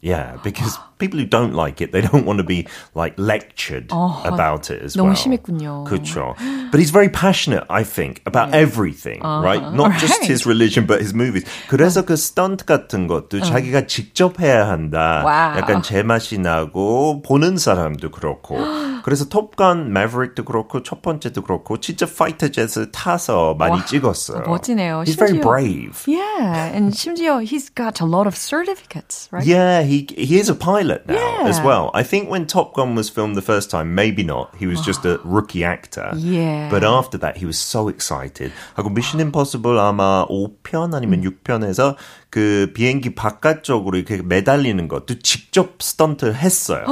Yeah, 0.03 0.38
because 0.41 0.79
people 0.97 1.19
who 1.19 1.27
don't 1.27 1.53
like 1.53 1.79
it, 1.79 1.91
they 1.91 2.01
don't 2.01 2.25
want 2.25 2.39
to 2.39 2.43
be 2.43 2.65
like 2.95 3.13
lectured 3.21 3.91
about 4.25 4.71
it 4.71 4.81
as 4.81 4.95
너무 4.97 5.13
well. 5.13 5.15
심했군요. 5.15 5.84
그렇죠. 5.86 6.34
But 6.71 6.79
he's 6.81 6.89
very 6.89 7.10
passionate, 7.10 7.65
I 7.69 7.84
think, 7.84 8.21
about 8.25 8.49
everything, 8.55 9.21
right? 9.21 9.62
Not 9.62 9.99
just 10.01 10.21
Right. 10.21 10.31
his 10.31 10.47
religion, 10.47 10.88
but 10.88 11.01
his 11.01 11.13
movies. 11.13 11.45
그래서 11.69 12.01
그 12.03 12.15
스턴트 12.17 12.65
같은 12.65 13.05
것도 13.05 13.41
자기가 13.41 13.86
직접 13.86 14.39
해야 14.41 14.67
한다. 14.69 15.21
와우. 15.23 15.57
약간 15.60 15.84
제맛이 15.84 16.39
나고 16.39 17.21
보는 17.21 17.57
사람도 17.57 18.10
그렇고. 18.10 18.57
그래서 19.03 19.25
톱건 19.29 19.93
매버릭도 19.93 20.45
그렇고 20.45 20.81
첫 20.81 21.03
번째도 21.03 21.43
그렇고 21.43 21.79
진짜 21.79 22.07
파이터 22.07 22.49
jet을 22.49 22.91
타서 22.91 23.53
많이 23.53 23.86
찍었어요. 23.86 24.43
멋지네요. 24.47 25.03
He's 25.05 25.13
very 25.17 25.38
심지어- 25.38 25.41
brave. 25.41 26.03
Yeah, 26.07 26.73
and 26.73 26.93
심지어 26.95 27.38
he's 27.41 27.69
got 27.73 28.01
a 28.01 28.07
lot 28.10 28.25
of 28.27 28.36
certificates, 28.36 29.27
right? 29.31 29.45
Yeah, 29.45 29.81
he 29.86 30.07
he 30.17 30.38
is 30.39 30.49
a 30.49 30.55
pilot 30.55 31.05
now 31.07 31.15
Yeah. 31.15 31.49
as 31.49 31.60
well. 31.62 31.89
I 31.93 32.03
think 32.03 32.29
when 32.29 32.45
Top 32.45 32.73
Gun 32.73 32.95
was 32.95 33.10
filmed 33.10 33.36
the 33.36 33.41
first 33.41 33.69
time, 33.71 33.93
maybe 33.95 34.23
not. 34.23 34.53
He 34.57 34.67
was 34.67 34.79
just 34.81 35.05
a 35.05 35.19
rookie 35.23 35.63
actor. 35.63 36.12
Yeah. 36.15 36.69
But 36.69 36.84
after 36.84 37.17
that, 37.19 37.38
he 37.38 37.45
was 37.45 37.57
so 37.57 37.88
excited. 37.88 38.51
하고 38.77 38.89
Mission 38.91 39.19
Impossible 39.21 39.77
아마 39.79 40.25
5편 40.29 40.93
아니면 40.93 41.23
6편에서 41.23 41.95
그 42.30 42.72
비행기 42.74 43.14
바깥쪽으로 43.14 43.96
이렇게 43.96 44.20
매달리는 44.22 44.88
것도 44.88 45.20
직접 45.20 45.80
스턴트 45.80 46.34
했어요. 46.34 46.84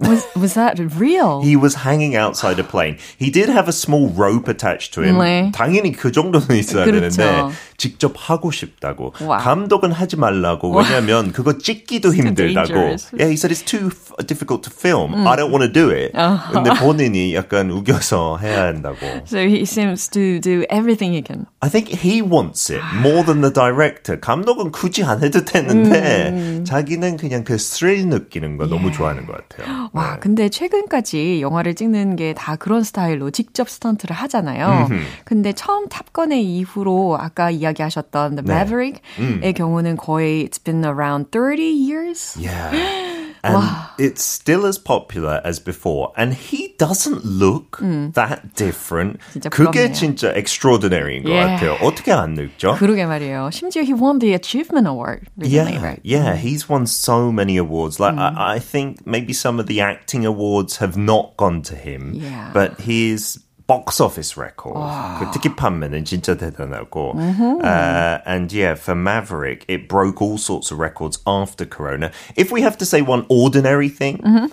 Was, 0.00 0.26
was 0.36 0.54
that 0.54 0.80
real? 0.96 1.40
He 1.42 1.56
was 1.56 1.84
hanging 1.84 2.16
outside 2.16 2.60
a 2.60 2.66
plane. 2.66 2.98
He 3.20 3.30
did 3.32 3.50
have 3.50 3.66
a 3.68 3.72
small 3.72 4.10
rope 4.14 4.48
attached 4.48 4.94
to 4.94 5.02
him. 5.02 5.18
네. 5.18 5.50
당연히 5.52 5.90
그 5.92 6.12
정도는 6.12 6.56
있어야 6.56 6.84
그렇죠. 6.84 7.16
되는데 7.16 7.54
직접 7.76 8.14
하고 8.16 8.50
싶다고. 8.52 9.12
와. 9.22 9.38
감독은 9.38 9.90
하지 9.90 10.16
말라고. 10.16 10.76
왜냐면 10.76 11.32
그거 11.32 11.58
찍기도 11.58 12.14
힘들다고. 12.14 12.74
Yeah, 13.18 13.28
he 13.28 13.34
said 13.34 13.50
it's 13.50 13.64
too 13.64 13.90
difficult 14.26 14.62
to 14.62 14.72
film. 14.72 15.26
I 15.26 15.36
don't 15.36 15.50
want 15.50 15.66
to 15.66 15.72
do 15.72 15.90
it. 15.90 16.12
근데 16.52 16.70
본인이 16.78 17.34
약간 17.34 17.70
우겨서 17.70 18.38
해야 18.38 18.66
한다고. 18.66 18.98
So 19.26 19.38
he 19.38 19.62
seems 19.62 20.08
to 20.10 20.40
do 20.40 20.64
everything 20.70 21.12
he 21.12 21.22
can. 21.26 21.46
I 21.60 21.68
think 21.68 21.88
he 21.90 22.22
wants 22.22 22.70
it 22.70 22.82
more 23.02 23.24
than 23.24 23.42
the 23.42 23.52
director. 23.52 24.18
감독은 24.20 24.70
굳이 24.78 25.02
안 25.02 25.24
해도 25.24 25.44
되는데 25.44 26.28
음. 26.30 26.64
자기는 26.64 27.16
그냥 27.16 27.42
그 27.42 27.58
스릴 27.58 28.06
느끼는 28.08 28.56
거 28.56 28.66
예. 28.66 28.68
너무 28.70 28.92
좋아하는 28.92 29.26
것 29.26 29.48
같아요. 29.48 29.90
와, 29.92 30.12
네. 30.14 30.20
근데 30.20 30.48
최근까지 30.48 31.40
영화를 31.42 31.74
찍는 31.74 32.14
게 32.14 32.28
다 32.38 32.54
그런 32.56 32.84
스타일로 32.84 33.30
직접 33.32 33.68
스턴트를 33.68 34.14
하잖아요. 34.14 34.86
음흠. 34.88 35.00
근데 35.24 35.52
처음 35.52 35.88
탑건의 35.88 36.44
이후로 36.44 37.18
아까 37.18 37.50
이야기하셨던 37.50 38.36
The 38.36 38.44
Maverick의 38.48 39.40
네. 39.40 39.48
음. 39.48 39.54
경우는 39.54 39.96
거의 39.96 40.46
it's 40.46 40.62
been 40.62 40.84
around 40.84 41.30
30 41.32 41.60
years. 41.60 42.38
Yeah. 42.40 42.70
And 43.47 43.55
wow. 43.55 43.89
it's 43.97 44.23
still 44.23 44.65
as 44.65 44.77
popular 44.77 45.41
as 45.43 45.59
before. 45.59 46.13
And 46.15 46.33
he 46.33 46.75
doesn't 46.77 47.25
look 47.25 47.79
음. 47.81 48.13
that 48.13 48.55
different. 48.55 49.19
진짜 49.33 49.49
그게 49.49 49.91
진짜 49.91 50.33
extraordinary인 50.33 51.23
것 51.23 51.31
yeah. 51.31 51.59
같아요. 51.59 51.77
어떻게 51.81 52.11
안 52.11 52.35
늙죠? 52.35 52.75
그러게 52.75 53.05
말이에요. 53.05 53.49
심지어 53.51 53.83
he 53.83 53.93
won 53.93 54.19
the 54.19 54.33
Achievement 54.33 54.87
Award 54.87 55.27
recently, 55.37 55.73
yeah, 55.73 55.83
right? 55.83 55.99
Yeah, 56.03 56.35
he's 56.35 56.69
won 56.69 56.85
so 56.85 57.31
many 57.31 57.57
awards. 57.57 57.99
Like, 57.99 58.15
mm. 58.15 58.19
I, 58.19 58.55
I 58.55 58.59
think 58.59 59.05
maybe 59.05 59.33
some 59.33 59.59
of 59.59 59.67
the 59.67 59.81
acting 59.81 60.25
awards 60.25 60.77
have 60.77 60.95
not 60.97 61.35
gone 61.37 61.61
to 61.63 61.75
him. 61.75 62.13
Yeah. 62.13 62.51
But 62.53 62.79
he's 62.79 63.39
box 63.67 64.01
office 64.01 64.37
record. 64.37 64.75
와. 64.75 65.19
그 65.19 65.31
티켓 65.31 65.55
판매는 65.55 66.05
진짜 66.05 66.35
대단하고. 66.35 67.15
Uh, 67.63 68.19
and 68.25 68.51
yeah, 68.51 68.75
for 68.75 68.95
Maverick, 68.95 69.65
it 69.67 69.87
broke 69.87 70.21
all 70.21 70.37
sorts 70.37 70.71
of 70.71 70.79
records 70.79 71.19
after 71.25 71.65
Corona. 71.65 72.11
If 72.35 72.51
we 72.51 72.61
have 72.61 72.77
to 72.79 72.85
say 72.85 73.01
one 73.01 73.25
ordinary 73.29 73.89
thing, 73.89 74.17
mm-hmm. 74.17 74.47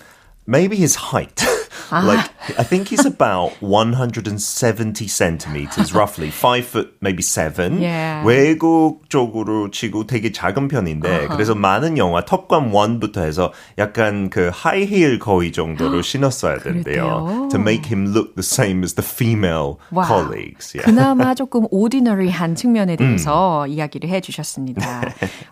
maybe 0.46 0.76
his 0.76 0.94
height. 1.10 1.42
like 1.91 2.29
I 2.57 2.63
think 2.63 2.89
he's 2.89 3.05
about 3.05 3.51
170 3.61 5.07
centimeters, 5.07 5.93
roughly 5.93 6.29
five 6.29 6.65
foot, 6.65 6.95
maybe 7.01 7.21
seven. 7.21 7.81
Yeah. 7.81 8.23
외국 8.25 9.09
쪽으로 9.09 9.71
치고 9.71 10.07
되게 10.07 10.31
작은 10.31 10.67
편인데 10.67 11.09
uh-huh. 11.09 11.29
그래서 11.29 11.55
많은 11.55 11.97
영화 11.97 12.23
톱건 12.25 12.71
1부터 12.71 13.23
해서 13.23 13.51
약간 13.77 14.29
그 14.29 14.49
하이힐 14.53 15.19
거의 15.19 15.51
정도로 15.51 16.01
신었어야 16.01 16.59
된대요. 16.59 17.49
To 17.51 17.59
make 17.59 17.85
him 17.85 18.13
look 18.13 18.35
the 18.35 18.43
same 18.43 18.83
as 18.83 18.95
the 18.95 19.05
female 19.05 19.77
wow. 19.91 20.05
colleagues. 20.05 20.73
Yeah. 20.75 20.85
그나마 20.85 21.33
조금 21.35 21.67
ordinary한 21.71 22.55
측면에 22.55 22.95
대해서 22.95 23.65
음. 23.65 23.69
이야기를 23.69 24.09
해주셨습니다. 24.09 25.01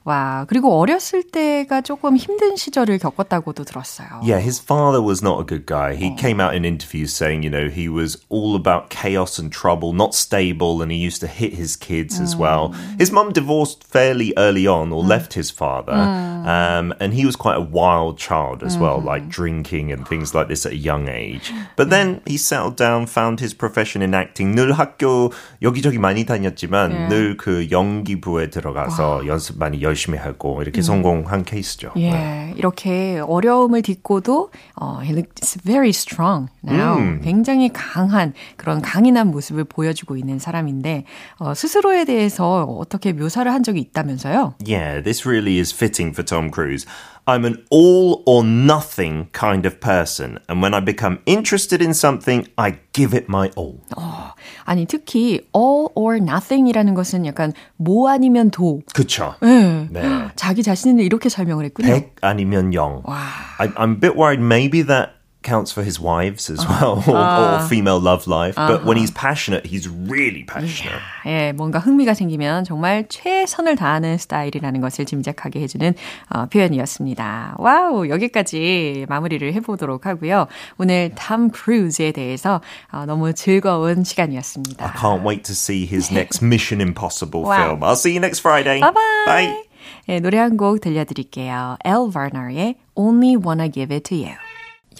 와 0.03 0.45
그리고 0.47 0.79
어렸을 0.79 1.23
때가 1.23 1.81
조금 1.81 2.15
힘든 2.15 2.55
시절을 2.55 2.99
겪었다고도 2.99 3.63
들었어요. 3.63 4.21
Yeah, 4.23 4.39
his 4.39 4.61
father 4.61 5.01
was 5.01 5.23
not 5.23 5.39
a 5.39 5.45
good 5.45 5.65
guy. 5.65 5.95
He 5.95 6.12
came 6.16 6.40
out 6.40 6.54
in 6.54 6.64
interviews 6.64 7.14
saying, 7.14 7.42
you 7.42 7.50
know, 7.50 7.68
he 7.68 7.88
was 7.88 8.22
all 8.28 8.54
about 8.54 8.90
chaos 8.90 9.38
and 9.38 9.50
trouble, 9.50 9.92
not 9.92 10.14
stable, 10.14 10.82
and 10.82 10.92
he 10.92 10.98
used 10.98 11.20
to 11.20 11.26
hit 11.26 11.54
his 11.54 11.76
kids 11.76 12.18
mm. 12.18 12.22
as 12.22 12.36
well. 12.36 12.70
Mm. 12.70 13.00
His 13.00 13.10
mum 13.10 13.32
divorced 13.32 13.84
fairly 13.84 14.34
early 14.36 14.66
on 14.66 14.92
or 14.92 15.02
mm. 15.02 15.08
left 15.08 15.32
his 15.32 15.50
father, 15.50 15.92
mm. 15.92 16.46
um, 16.46 16.94
and 17.00 17.14
he 17.14 17.24
was 17.24 17.36
quite 17.36 17.56
a 17.56 17.60
wild 17.60 18.18
child 18.18 18.62
as 18.62 18.76
well, 18.76 19.00
mm. 19.00 19.04
like 19.04 19.28
drinking 19.28 19.90
and 19.90 20.06
things 20.06 20.34
like 20.34 20.48
this 20.48 20.66
at 20.66 20.72
a 20.72 20.76
young 20.76 21.08
age. 21.08 21.52
But 21.76 21.90
then 21.90 22.20
he 22.26 22.36
settled 22.36 22.76
down, 22.76 23.06
found 23.06 23.40
his 23.40 23.54
profession 23.54 24.02
in 24.02 24.14
acting. 24.14 24.54
늘 24.54 24.72
학교 24.72 25.32
여기저기 25.62 25.98
많이 25.98 26.24
다녔지만 26.26 27.08
늘 27.08 27.38
그 27.38 27.68
연기부에 27.70 28.50
들어가서 28.50 29.26
연습 29.26 29.58
많이 29.58 29.80
열심히 29.80 30.18
하고 30.18 30.60
이렇게 30.60 30.82
성공한 30.82 31.44
케이스죠. 31.44 31.92
예, 31.96 32.10
네. 32.10 32.54
이렇게 32.56 33.20
어려움을 33.20 33.82
딛고도 33.82 34.50
어, 34.76 35.00
he 35.02 35.12
looks 35.12 35.58
very 35.62 35.90
strong. 36.03 36.49
now. 36.63 36.97
음. 36.97 37.21
굉장히 37.23 37.69
강한 37.69 38.33
그런 38.57 38.81
강인한 38.81 39.31
모습을 39.31 39.63
보여주고 39.63 40.17
있는 40.17 40.39
사람인데 40.39 41.05
어, 41.39 41.53
스스로에 41.53 42.05
대해서 42.05 42.63
어떻게 42.63 43.13
묘사를 43.13 43.51
한 43.51 43.63
적이 43.63 43.79
있다면서요? 43.79 44.55
Yeah, 44.65 45.01
this 45.01 45.27
really 45.27 45.59
is 45.59 45.73
fitting 45.73 46.13
for 46.13 46.23
Tom 46.23 46.51
Cruise. 46.51 46.85
I'm 47.25 47.45
an 47.45 47.63
all 47.71 48.21
or 48.25 48.43
nothing 48.43 49.27
kind 49.31 49.65
of 49.65 49.79
person. 49.79 50.39
And 50.49 50.61
when 50.61 50.73
I 50.73 50.81
become 50.81 51.19
interested 51.25 51.81
in 51.81 51.93
something, 51.93 52.45
I 52.57 52.79
give 52.91 53.15
it 53.15 53.27
my 53.29 53.49
all. 53.55 53.79
어, 53.95 54.33
아니, 54.65 54.85
특히 54.85 55.39
all 55.55 55.87
or 55.95 56.17
nothing이라는 56.17 56.93
것은 56.93 57.25
약간 57.25 57.53
뭐 57.77 58.09
아니면 58.09 58.51
도. 58.51 58.81
그쵸. 58.93 59.35
네. 59.41 59.87
네. 59.89 60.27
자기 60.35 60.63
자신을 60.63 61.01
이렇게 61.03 61.29
설명을 61.29 61.63
했군요. 61.63 61.87
100 61.87 62.15
아니면 62.21 62.73
0. 62.73 63.03
와. 63.05 63.17
I, 63.57 63.69
I'm 63.69 63.95
a 63.95 63.99
bit 63.99 64.17
worried 64.17 64.43
maybe 64.43 64.81
that 64.85 65.22
counts 65.43 65.71
for 65.71 65.83
his 65.83 65.99
wives 65.99 66.49
as 66.49 66.65
well, 66.65 67.03
or, 67.07 67.17
or 67.19 67.59
female 67.67 67.99
love 67.99 68.25
life. 68.27 68.57
Uh-huh. 68.57 68.67
But 68.77 68.85
when 68.85 68.97
he's 68.97 69.11
passionate, 69.11 69.65
he's 69.65 69.87
really 69.87 70.43
passionate. 70.45 70.99
예, 71.25 71.51
뭔가 71.53 71.79
흥미가 71.79 72.13
생기면 72.13 72.63
정말 72.63 73.05
최선을 73.09 73.75
다하는 73.75 74.17
스타일이라는 74.17 74.81
것을 74.81 75.05
짐작하게 75.05 75.61
해주는 75.61 75.93
어, 76.29 76.45
표현이었습니다. 76.47 77.55
wow, 77.59 78.07
여기까지 78.09 79.05
마무리를 79.09 79.53
해보도록 79.53 80.05
하고요. 80.05 80.47
오늘 80.77 81.11
탐 81.15 81.49
크루즈에 81.49 82.11
대해서 82.11 82.61
어, 82.91 83.05
너무 83.05 83.33
즐거운 83.33 84.03
시간이었습니다. 84.03 84.85
I 84.85 84.91
can't 84.93 85.25
wait 85.27 85.43
to 85.43 85.53
see 85.53 85.85
his 85.85 86.11
next 86.11 86.43
Mission 86.43 86.81
Impossible 86.81 87.43
film. 87.45 87.83
I'll 87.83 87.95
see 87.95 88.11
you 88.13 88.19
next 88.19 88.39
Friday. 88.39 88.79
Bye 88.79 88.91
bye. 88.93 89.63
예, 90.09 90.19
노래 90.19 90.37
한 90.37 90.57
곡 90.57 90.81
들려드릴게요. 90.81 91.77
El 91.85 92.11
Varner의 92.11 92.75
Only 92.95 93.35
Wanna 93.37 93.69
Give 93.71 93.93
It 93.93 94.09
To 94.09 94.15
You. 94.17 94.35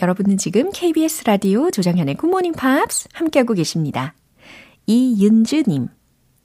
여러분은 0.02 0.38
지금 0.38 0.72
KBS 0.72 1.24
라디오 1.26 1.70
조정현의 1.70 2.16
굿모닝 2.16 2.54
팝스 2.54 3.10
함께하고 3.14 3.54
계십니다. 3.54 4.14
이윤주님, 4.88 5.88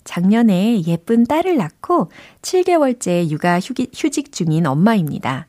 작년에 0.05 0.83
예쁜 0.87 1.25
딸을 1.25 1.57
낳고 1.57 2.11
7개월째 2.43 3.31
육아 3.31 3.59
휴직 3.59 4.33
중인 4.33 4.67
엄마입니다. 4.67 5.49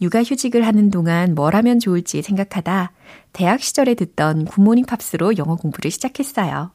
육아 0.00 0.22
휴직을 0.22 0.66
하는 0.66 0.90
동안 0.90 1.34
뭘 1.34 1.54
하면 1.56 1.78
좋을지 1.78 2.22
생각하다 2.22 2.92
대학 3.32 3.60
시절에 3.60 3.94
듣던 3.94 4.44
굿모닝 4.44 4.86
팝스로 4.86 5.36
영어 5.38 5.56
공부를 5.56 5.90
시작했어요. 5.90 6.72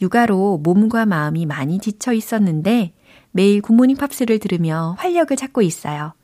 육아로 0.00 0.58
몸과 0.58 1.06
마음이 1.06 1.46
많이 1.46 1.78
지쳐 1.78 2.12
있었는데 2.12 2.92
매일 3.30 3.60
굿모닝 3.62 3.96
팝스를 3.96 4.38
들으며 4.38 4.96
활력을 4.98 5.36
찾고 5.36 5.62
있어요. 5.62 6.14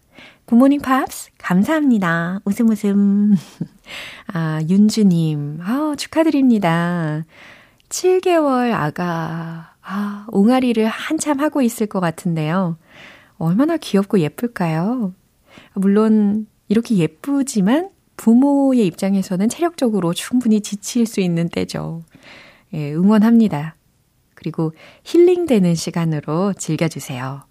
굿모닝 0.46 0.80
팝스 0.80 1.30
감사합니다. 1.38 2.40
웃음 2.44 2.68
웃음. 2.68 3.34
아, 4.32 4.60
윤주님. 4.68 5.60
아, 5.62 5.94
축하드립니다. 5.96 7.24
7개월 7.88 8.72
아가. 8.72 9.74
아, 9.82 10.26
옹알이를 10.30 10.86
한참 10.86 11.40
하고 11.40 11.62
있을 11.62 11.86
것 11.86 12.00
같은데요. 12.00 12.76
얼마나 13.38 13.76
귀엽고 13.76 14.20
예쁠까요? 14.20 15.14
물론 15.74 16.46
이렇게 16.68 16.96
예쁘지만 16.96 17.90
부모의 18.16 18.86
입장에서는 18.86 19.48
체력적으로 19.48 20.12
충분히 20.14 20.60
지칠 20.60 21.06
수 21.06 21.20
있는 21.20 21.48
때죠. 21.48 22.02
예, 22.72 22.92
응원합니다. 22.92 23.74
그리고 24.34 24.72
힐링되는 25.04 25.74
시간으로 25.74 26.52
즐겨주세요. 26.54 27.42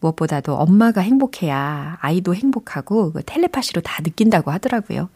무엇보다도 0.00 0.54
엄마가 0.56 1.00
행복해야 1.00 1.98
아이도 2.00 2.34
행복하고 2.34 3.12
그 3.12 3.22
텔레파시로 3.24 3.82
다 3.82 4.02
느낀다고 4.02 4.50
하더라고요. 4.50 5.08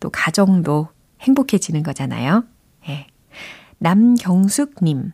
또 0.00 0.10
가정도 0.10 0.88
행복해지는 1.20 1.82
거잖아요. 1.82 2.44
예. 2.88 3.06
남경숙님. 3.78 5.12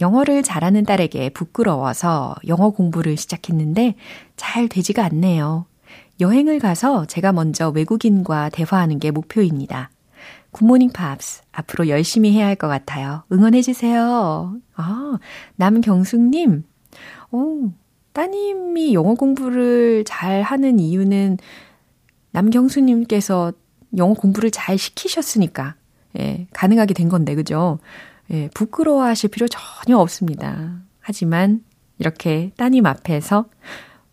영어를 0.00 0.42
잘하는 0.42 0.84
딸에게 0.84 1.30
부끄러워서 1.30 2.34
영어 2.48 2.70
공부를 2.70 3.16
시작했는데 3.16 3.94
잘 4.36 4.68
되지가 4.68 5.04
않네요. 5.04 5.66
여행을 6.20 6.58
가서 6.58 7.06
제가 7.06 7.32
먼저 7.32 7.70
외국인과 7.70 8.50
대화하는 8.50 8.98
게 8.98 9.10
목표입니다. 9.10 9.90
굿모닝 10.52 10.90
팝스. 10.92 11.42
앞으로 11.52 11.88
열심히 11.88 12.32
해야 12.32 12.46
할 12.46 12.56
것 12.56 12.68
같아요. 12.68 13.22
응원해주세요. 13.32 14.56
아, 14.74 15.18
남경숙님. 15.56 16.64
오, 17.32 17.70
따님이 18.16 18.94
영어 18.94 19.12
공부를 19.12 20.04
잘 20.06 20.40
하는 20.40 20.78
이유는 20.78 21.36
남경수님께서 22.30 23.52
영어 23.98 24.14
공부를 24.14 24.50
잘 24.50 24.78
시키셨으니까, 24.78 25.74
예, 26.18 26.46
가능하게 26.54 26.94
된 26.94 27.10
건데, 27.10 27.34
그죠? 27.34 27.78
예, 28.30 28.48
부끄러워 28.54 29.02
하실 29.02 29.28
필요 29.28 29.46
전혀 29.48 29.98
없습니다. 29.98 30.78
하지만, 30.98 31.62
이렇게 31.98 32.52
따님 32.56 32.86
앞에서 32.86 33.50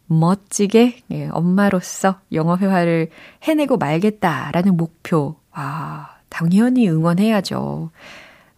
멋지게, 0.07 1.03
예, 1.11 1.29
엄마로서 1.31 2.19
영어 2.33 2.57
회화를 2.57 3.07
해내고 3.43 3.77
말겠다라는 3.77 4.75
목표, 4.75 5.37
와, 5.55 6.09
당연히 6.27 6.89
응원해야죠. 6.89 7.89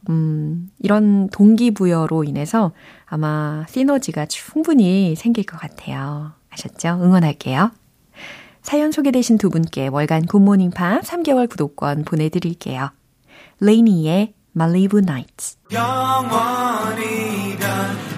음, 0.09 0.69
이런 0.79 1.29
동기부여로 1.29 2.23
인해서 2.23 2.71
아마 3.05 3.65
시너지가 3.69 4.25
충분히 4.27 5.15
생길 5.15 5.45
것 5.45 5.57
같아요. 5.59 6.33
아셨죠? 6.49 6.99
응원할게요. 7.01 7.71
사연 8.61 8.91
소개되신 8.91 9.37
두 9.37 9.49
분께 9.49 9.87
월간 9.87 10.25
굿모닝 10.25 10.71
팝 10.71 11.01
3개월 11.01 11.49
구독권 11.49 12.03
보내드릴게요. 12.03 12.89
레이니의 13.59 14.33
Malibu 14.55 14.99
Nights. 14.99 15.57
영원히 15.71 17.55
마라. 17.59 18.14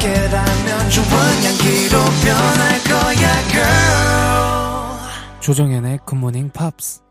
함께라면 0.00 0.90
좋은 0.90 1.06
향기로 1.44 1.98
변할 2.24 2.82
거야 2.84 3.48
girl. 3.50 5.40
조정연의 5.40 5.98
굿모닝 6.06 6.50
팝스 6.50 7.02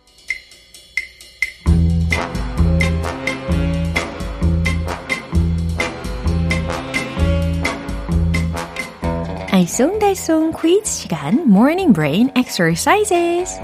알쏭달쏭 9.51 10.59
퀴즈 10.61 10.91
시간 10.91 11.41
Morning 11.47 11.93
Brain 11.93 12.31
Exercises 12.35 13.59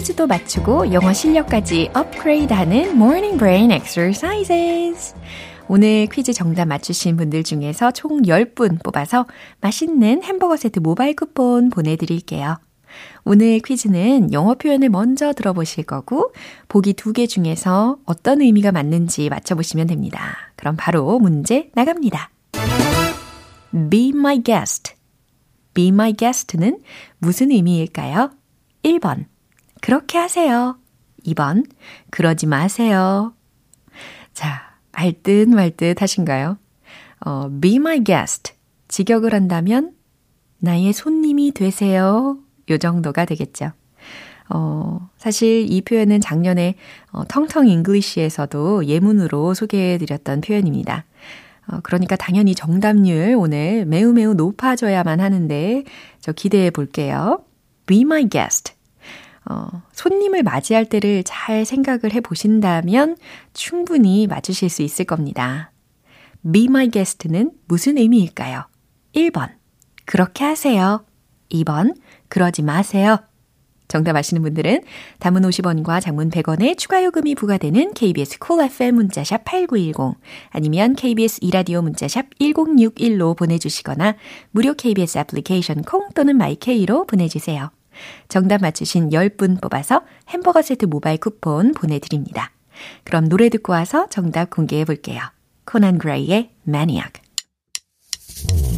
퀴즈도 0.00 0.26
맞추고 0.26 0.94
영어 0.94 1.12
실력까지 1.12 1.90
업그레이드하는 1.92 2.92
Morning 2.92 3.36
Brain 3.36 3.70
Exercises. 3.70 5.14
오늘 5.68 6.06
퀴즈 6.06 6.32
정답 6.32 6.68
맞추신 6.68 7.18
분들 7.18 7.44
중에서 7.44 7.90
총 7.90 8.22
10분 8.22 8.82
뽑아서 8.82 9.26
맛있는 9.60 10.22
햄버거 10.22 10.56
세트 10.56 10.78
모바일 10.78 11.14
쿠폰 11.14 11.68
보내드릴게요. 11.68 12.56
오늘 13.26 13.58
퀴즈는 13.58 14.32
영어 14.32 14.54
표현을 14.54 14.88
먼저 14.88 15.34
들어보실 15.34 15.84
거고, 15.84 16.32
보기 16.68 16.94
두 16.94 17.12
개 17.12 17.26
중에서 17.26 17.98
어떤 18.06 18.40
의미가 18.40 18.72
맞는지 18.72 19.28
맞춰보시면 19.28 19.86
됩니다. 19.86 20.34
그럼 20.56 20.76
바로 20.78 21.18
문제 21.18 21.68
나갑니다. 21.74 22.30
Be 23.90 24.12
my 24.14 24.42
guest. 24.42 24.94
Be 25.74 25.88
my 25.88 26.14
guest는 26.14 26.78
무슨 27.18 27.50
의미일까요? 27.50 28.30
1번. 28.82 29.26
그렇게 29.80 30.18
하세요. 30.18 30.78
2번, 31.26 31.68
그러지 32.10 32.46
마세요. 32.46 33.34
자, 34.32 34.76
알듯 34.92 35.48
말듯 35.48 36.00
하신가요? 36.00 36.58
어, 37.24 37.48
be 37.60 37.76
my 37.76 38.02
guest. 38.02 38.54
직역을 38.88 39.34
한다면, 39.34 39.92
나의 40.58 40.92
손님이 40.92 41.52
되세요. 41.52 42.38
요 42.70 42.78
정도가 42.78 43.24
되겠죠. 43.24 43.72
어, 44.48 45.08
사실 45.16 45.66
이 45.70 45.80
표현은 45.80 46.20
작년에 46.20 46.74
어, 47.12 47.24
텅텅 47.28 47.66
잉글리시에서도 47.68 48.86
예문으로 48.86 49.54
소개해 49.54 49.98
드렸던 49.98 50.40
표현입니다. 50.40 51.04
어, 51.68 51.78
그러니까 51.82 52.16
당연히 52.16 52.54
정답률 52.54 53.36
오늘 53.38 53.86
매우 53.86 54.12
매우 54.12 54.34
높아져야만 54.34 55.20
하는데 55.20 55.84
저 56.20 56.32
기대해 56.32 56.70
볼게요. 56.70 57.44
Be 57.86 58.00
my 58.00 58.28
guest. 58.28 58.74
어, 59.50 59.82
손님을 59.92 60.44
맞이할 60.44 60.84
때를 60.84 61.24
잘 61.24 61.64
생각을 61.64 62.12
해 62.12 62.20
보신다면 62.20 63.16
충분히 63.52 64.28
맞추실 64.28 64.70
수 64.70 64.82
있을 64.82 65.04
겁니다. 65.04 65.72
Be 66.52 66.66
my 66.66 66.88
guest는 66.88 67.50
무슨 67.66 67.98
의미일까요? 67.98 68.68
1번. 69.14 69.50
그렇게 70.04 70.44
하세요. 70.44 71.04
2번. 71.50 71.96
그러지 72.28 72.62
마세요. 72.62 73.18
정답 73.88 74.14
아시는 74.14 74.42
분들은 74.42 74.82
담은 75.18 75.42
50원과 75.42 76.00
장문 76.00 76.30
100원의 76.30 76.78
추가 76.78 77.02
요금이 77.02 77.34
부과되는 77.34 77.92
KBS 77.94 78.38
콜 78.38 78.58
cool 78.58 78.70
FM 78.70 78.94
문자샵 78.94 79.44
8910 79.44 80.16
아니면 80.50 80.94
KBS 80.94 81.40
2라디오 81.42 81.82
문자샵 81.82 82.26
1061로 82.40 83.36
보내주시거나 83.36 84.14
무료 84.52 84.74
KBS 84.74 85.18
애플리케이션 85.18 85.82
콩 85.82 86.08
또는 86.14 86.36
My 86.36 86.64
K로 86.64 87.06
보내주세요. 87.06 87.72
정답 88.28 88.60
맞추신 88.62 89.10
10분 89.10 89.60
뽑아서 89.60 90.02
햄버거 90.28 90.62
세트 90.62 90.86
모바일 90.86 91.18
쿠폰 91.18 91.72
보내드립니다. 91.72 92.50
그럼 93.04 93.28
노래 93.28 93.48
듣고 93.48 93.72
와서 93.72 94.06
정답 94.08 94.50
공개해 94.50 94.84
볼게요. 94.84 95.20
코난 95.64 95.98
그레이의 95.98 96.50
Maniac. 96.66 97.12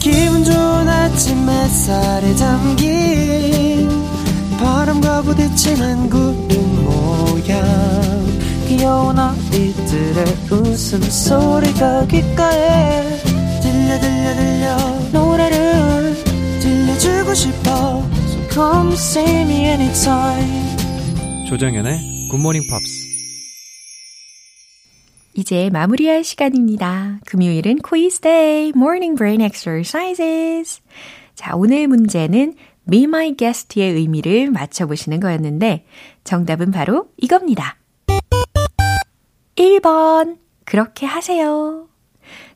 기분 0.01 0.45
좋은 0.45 0.89
아침 0.89 1.49
햇살에 1.49 2.35
담긴 2.35 3.89
바람과 4.59 5.23
부딪히는 5.23 6.11
구름 6.11 6.85
모양 6.85 7.63
귀여운 8.67 9.19
아이들의 9.19 10.25
웃음소리가 10.51 12.07
귓가에 12.07 13.19
들려 13.63 14.01
들려 14.01 14.35
들려 14.35 14.92
Come 18.93 19.01
see 19.01 19.41
me 19.45 19.65
anytime. 19.65 21.47
조정연의 21.49 22.29
굿모닝 22.31 22.61
팝스 22.69 23.07
이제 25.33 25.71
마무리할 25.71 26.23
시간입니다. 26.25 27.19
금요일은 27.25 27.79
quiz 27.79 28.21
day, 28.21 28.71
morning 28.77 29.17
brain 29.17 29.41
exercises. 29.41 30.83
자, 31.35 31.57
오늘 31.57 31.89
문제는 31.89 32.53
be 32.91 33.05
my 33.05 33.35
guest의 33.35 33.95
의미를 33.95 34.51
맞춰보시는 34.51 35.21
거였는데, 35.21 35.87
정답은 36.25 36.71
바로 36.71 37.09
이겁니다. 37.17 37.79
1번, 39.57 40.37
그렇게 40.67 41.07
하세요. 41.07 41.89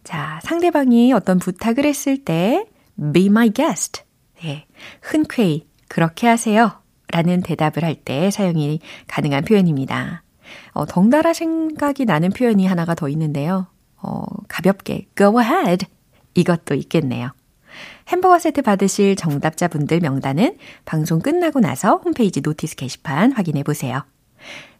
자, 0.05 0.40
상대방이 0.42 1.14
어떤 1.14 1.38
부탁을 1.38 1.87
했을 1.87 2.22
때, 2.22 2.66
be 3.14 3.25
my 3.27 3.49
guest. 3.49 4.03
네, 4.42 4.66
흔쾌히 5.01 5.66
그렇게 5.88 6.27
하세요. 6.27 6.72
라는 7.12 7.40
대답을 7.40 7.85
할 7.85 7.94
때 7.94 8.31
사용이 8.31 8.81
가능한 9.07 9.44
표현입니다. 9.44 10.22
어, 10.72 10.87
덩달아 10.87 11.33
생각이 11.33 12.05
나는 12.05 12.31
표현이 12.31 12.66
하나가 12.66 12.94
더 12.94 13.09
있는데요. 13.09 13.66
어, 13.96 14.22
가볍게 14.49 15.07
go 15.16 15.40
ahead 15.40 15.87
이것도 16.35 16.75
있겠네요. 16.75 17.31
햄버거 18.09 18.38
세트 18.38 18.62
받으실 18.62 19.16
정답자분들 19.16 20.01
명단은 20.01 20.57
방송 20.85 21.20
끝나고 21.20 21.61
나서 21.61 21.96
홈페이지 21.96 22.40
notice 22.40 22.77
게시판 22.77 23.33
확인해 23.33 23.62
보세요. 23.62 24.05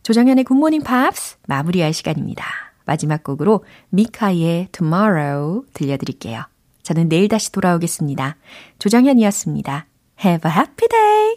조정현의 0.03 0.45
굿모닝 0.45 0.83
팝스 0.83 1.39
마무리할 1.47 1.93
시간입니다. 1.93 2.45
마지막 2.85 3.25
곡으로 3.25 3.65
미카의 3.91 4.69
Tomorrow 4.71 5.63
들려드릴게요. 5.73 6.45
저는 6.83 7.09
내일 7.09 7.29
다시 7.29 7.51
돌아오겠습니다. 7.51 8.37
조정현이었습니다. 8.79 9.87
Have 10.17 10.47
a 10.47 10.49
happy 10.49 10.87
day! 10.89 11.35